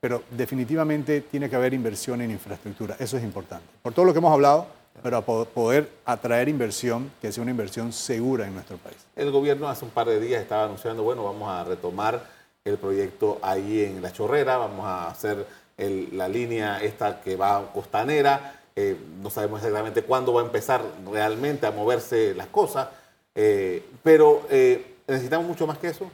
pero 0.00 0.24
definitivamente 0.30 1.20
tiene 1.20 1.48
que 1.48 1.54
haber 1.54 1.72
inversión 1.74 2.20
en 2.22 2.32
infraestructura. 2.32 2.96
Eso 2.98 3.16
es 3.16 3.22
importante. 3.22 3.66
Por 3.82 3.92
todo 3.92 4.04
lo 4.04 4.12
que 4.12 4.18
hemos 4.18 4.32
hablado, 4.32 4.66
pero 5.02 5.16
a 5.16 5.22
poder 5.22 5.88
atraer 6.04 6.48
inversión 6.48 7.10
que 7.20 7.32
sea 7.32 7.42
una 7.42 7.50
inversión 7.50 7.92
segura 7.92 8.46
en 8.46 8.54
nuestro 8.54 8.76
país. 8.78 8.96
El 9.16 9.30
gobierno 9.30 9.68
hace 9.68 9.84
un 9.84 9.90
par 9.90 10.06
de 10.06 10.20
días 10.20 10.42
estaba 10.42 10.64
anunciando, 10.64 11.02
bueno, 11.02 11.24
vamos 11.24 11.48
a 11.48 11.64
retomar 11.64 12.24
el 12.64 12.78
proyecto 12.78 13.38
ahí 13.42 13.84
en 13.84 14.02
La 14.02 14.12
Chorrera, 14.12 14.56
vamos 14.56 14.84
a 14.86 15.08
hacer 15.08 15.46
la 15.76 16.28
línea 16.28 16.82
esta 16.82 17.20
que 17.20 17.34
va 17.36 17.72
costanera, 17.72 18.60
eh, 18.76 18.96
no 19.20 19.30
sabemos 19.30 19.60
exactamente 19.60 20.02
cuándo 20.02 20.32
va 20.32 20.42
a 20.42 20.44
empezar 20.44 20.82
realmente 21.10 21.66
a 21.66 21.70
moverse 21.70 22.34
las 22.34 22.46
cosas, 22.46 22.88
eh, 23.34 23.84
pero 24.02 24.46
eh, 24.50 24.96
necesitamos 25.06 25.46
mucho 25.46 25.66
más 25.66 25.78
que 25.78 25.88
eso. 25.88 26.10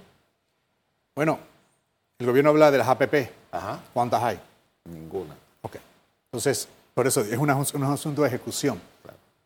Bueno, 1.14 1.38
el 2.18 2.26
gobierno 2.26 2.50
habla 2.50 2.70
de 2.70 2.78
las 2.78 2.88
APP. 2.88 3.30
Ajá. 3.52 3.80
¿Cuántas 3.92 4.22
hay? 4.22 4.40
Ninguna. 4.84 5.36
Ok. 5.62 5.76
Entonces, 6.26 6.68
por 6.98 7.06
eso 7.06 7.20
es 7.20 7.38
un, 7.38 7.48
asunto 7.84 8.22
de 8.22 8.26
ejecución. 8.26 8.80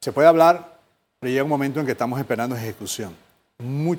Se 0.00 0.10
puede 0.10 0.26
hablar, 0.26 0.78
pero 1.20 1.30
llega 1.30 1.42
un 1.42 1.50
momento 1.50 1.80
en 1.80 1.84
que 1.84 1.92
estamos 1.92 2.18
esperando 2.18 2.56
ejecución. 2.56 3.14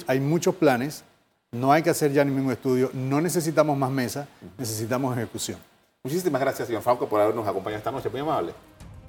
hay 0.08 0.20
muchos 0.20 0.56
planes, 0.56 1.04
no 1.52 1.72
hay 1.72 1.84
que 1.84 1.92
hacer 1.92 2.12
ya 2.12 2.26
ningún 2.26 2.52
estudio, 2.52 2.89
no 2.94 3.22
necesitamos 3.22 3.78
más 3.78 3.92
mesa, 3.92 4.28
necesitamos 4.58 5.16
ejecución. 5.16 5.60
Muchísimas 6.04 6.42
gracias, 6.42 6.68
señor 6.68 6.82
Fauco, 6.82 7.08
por 7.08 7.22
habernos 7.22 7.48
acompañado 7.48 7.78
esta 7.78 7.92
noche. 7.92 8.10
Muy 8.10 8.22
amable. 8.22 8.56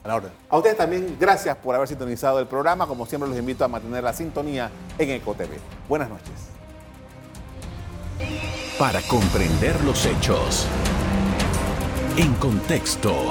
A 0.04 0.09
la 0.09 0.16
orden. 0.16 0.33
A 0.50 0.59
ustedes 0.59 0.76
también, 0.76 1.16
gracias 1.18 1.57
por 1.57 1.74
haber 1.74 1.88
sintonizado 1.88 2.38
el 2.38 2.46
programa. 2.46 2.87
Como 2.87 3.07
siempre, 3.07 3.30
los 3.30 3.38
invito 3.38 3.64
a 3.64 3.68
mantener 3.68 4.04
la 4.04 4.12
sintonía 4.12 4.70
en 4.98 5.09
EcoTV. 5.09 5.57
Buenas 5.88 6.11
noches. 6.11 6.35
Para 8.78 9.00
comprender 9.09 9.83
los 9.85 10.04
hechos. 10.04 10.66
En 12.18 12.35
contexto. 12.35 13.30